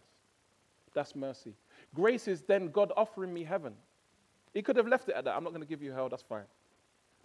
[0.94, 1.54] That's mercy.
[1.94, 3.74] Grace is then God offering me heaven.
[4.54, 5.36] He could have left it at that.
[5.36, 6.46] I'm not going to give you hell, that's fine.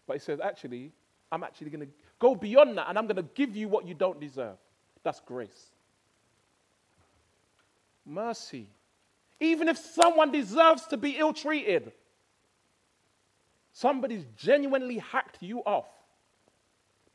[0.06, 0.92] But he says, actually,
[1.30, 3.94] I'm actually going to go beyond that and I'm going to give you what you
[3.94, 4.56] don't deserve.
[5.04, 5.66] That's grace.
[8.06, 8.66] Mercy.
[9.40, 11.92] Even if someone deserves to be ill treated,
[13.72, 15.86] somebody's genuinely hacked you off,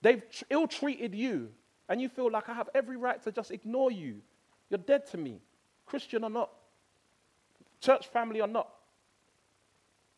[0.01, 1.49] they've ill treated you,
[1.89, 4.21] and you feel like I have every right to just ignore you.
[4.69, 5.41] You're dead to me,
[5.85, 6.49] Christian or not,
[7.81, 8.69] church family or not.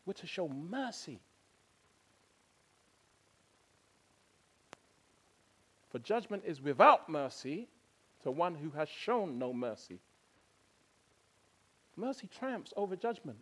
[0.05, 1.19] We're to show mercy.
[5.89, 7.67] For judgment is without mercy
[8.23, 9.99] to one who has shown no mercy.
[11.95, 13.37] Mercy triumphs over judgment.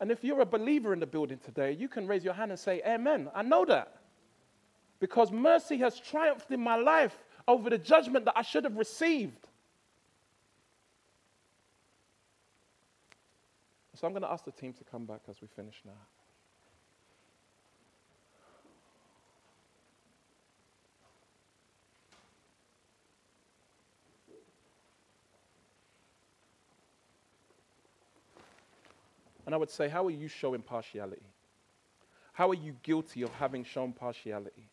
[0.00, 2.60] And if you're a believer in the building today, you can raise your hand and
[2.60, 3.28] say, Amen.
[3.34, 3.96] I know that.
[4.98, 7.16] Because mercy has triumphed in my life
[7.46, 9.46] over the judgment that I should have received.
[13.94, 15.92] So I'm going to ask the team to come back as we finish now.
[29.44, 31.26] And I would say, how are you showing partiality?
[32.32, 34.70] How are you guilty of having shown partiality?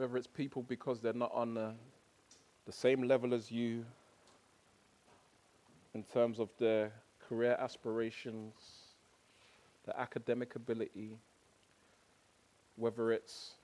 [0.00, 1.74] Whether it's people because they're not on the,
[2.64, 3.84] the same level as you
[5.92, 6.90] in terms of their
[7.28, 8.54] career aspirations,
[9.84, 11.18] their academic ability,
[12.76, 13.56] whether it's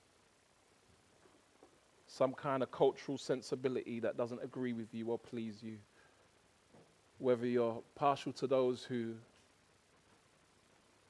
[2.05, 5.79] some kind of cultural sensibility that doesn't agree with you or please you,
[7.17, 9.15] whether you're partial to those who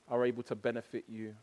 [0.08, 1.36] are able to benefit you.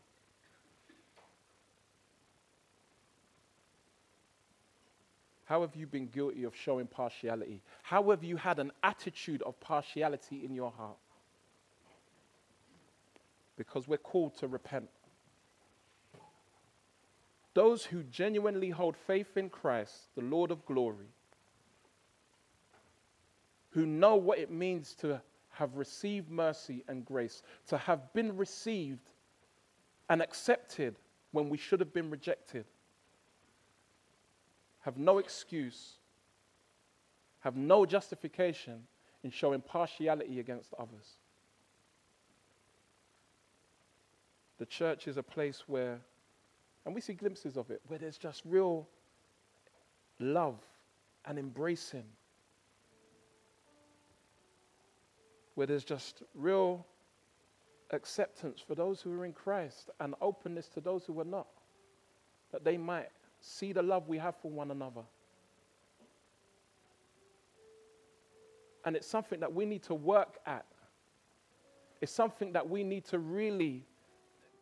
[5.45, 7.61] How have you been guilty of showing partiality?
[7.83, 10.97] How have you had an attitude of partiality in your heart?
[13.57, 14.89] because we're called to repent.
[17.53, 21.07] Those who genuinely hold faith in Christ, the Lord of glory,
[23.69, 25.21] who know what it means to
[25.51, 29.09] have received mercy and grace, to have been received
[30.09, 30.95] and accepted
[31.31, 32.65] when we should have been rejected,
[34.85, 35.93] have no excuse,
[37.39, 38.83] have no justification
[39.23, 41.17] in showing partiality against others.
[44.59, 45.99] The church is a place where,
[46.85, 48.87] and we see glimpses of it, where there's just real
[50.19, 50.59] love
[51.25, 52.05] and embracing.
[55.55, 56.85] Where there's just real
[57.89, 61.47] acceptance for those who are in Christ and openness to those who are not.
[62.51, 63.09] That they might
[63.45, 65.03] see the love we have for one another.
[68.83, 70.65] And it's something that we need to work at.
[72.01, 73.85] It's something that we need to really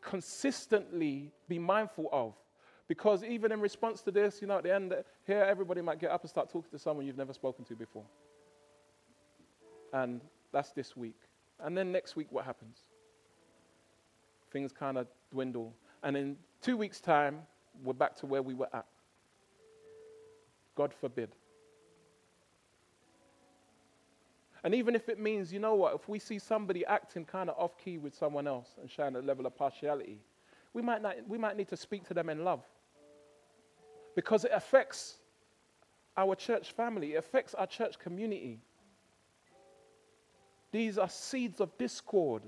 [0.02, 2.34] consistently be mindful of.
[2.88, 4.94] Because even in response to this, you know, at the end
[5.26, 8.06] here, everybody might get up and start talking to someone you've never spoken to before.
[9.94, 11.20] And that's this week.
[11.60, 12.78] And then next week, what happens?
[14.52, 15.74] Things kind of dwindle.
[16.04, 17.44] And in two weeks' time,
[17.84, 18.86] we're back to where we were at.
[20.76, 21.30] God forbid.
[24.64, 27.58] And even if it means, you know what, if we see somebody acting kind of
[27.58, 30.20] off key with someone else and showing a level of partiality,
[30.74, 32.64] we might, not, we might need to speak to them in love.
[34.16, 35.18] Because it affects
[36.16, 38.60] our church family, it affects our church community.
[40.72, 42.44] These are seeds of discord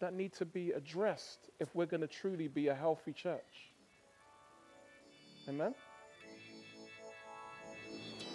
[0.00, 3.70] that need to be addressed if we're going to truly be a healthy church.
[5.48, 5.74] Amen?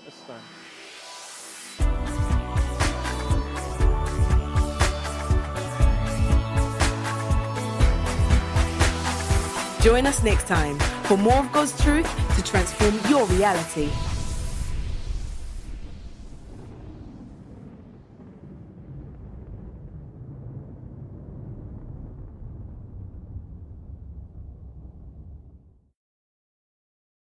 [0.04, 0.42] Let's stand.
[9.82, 13.92] Join us next time for more of God's truth to transform your reality.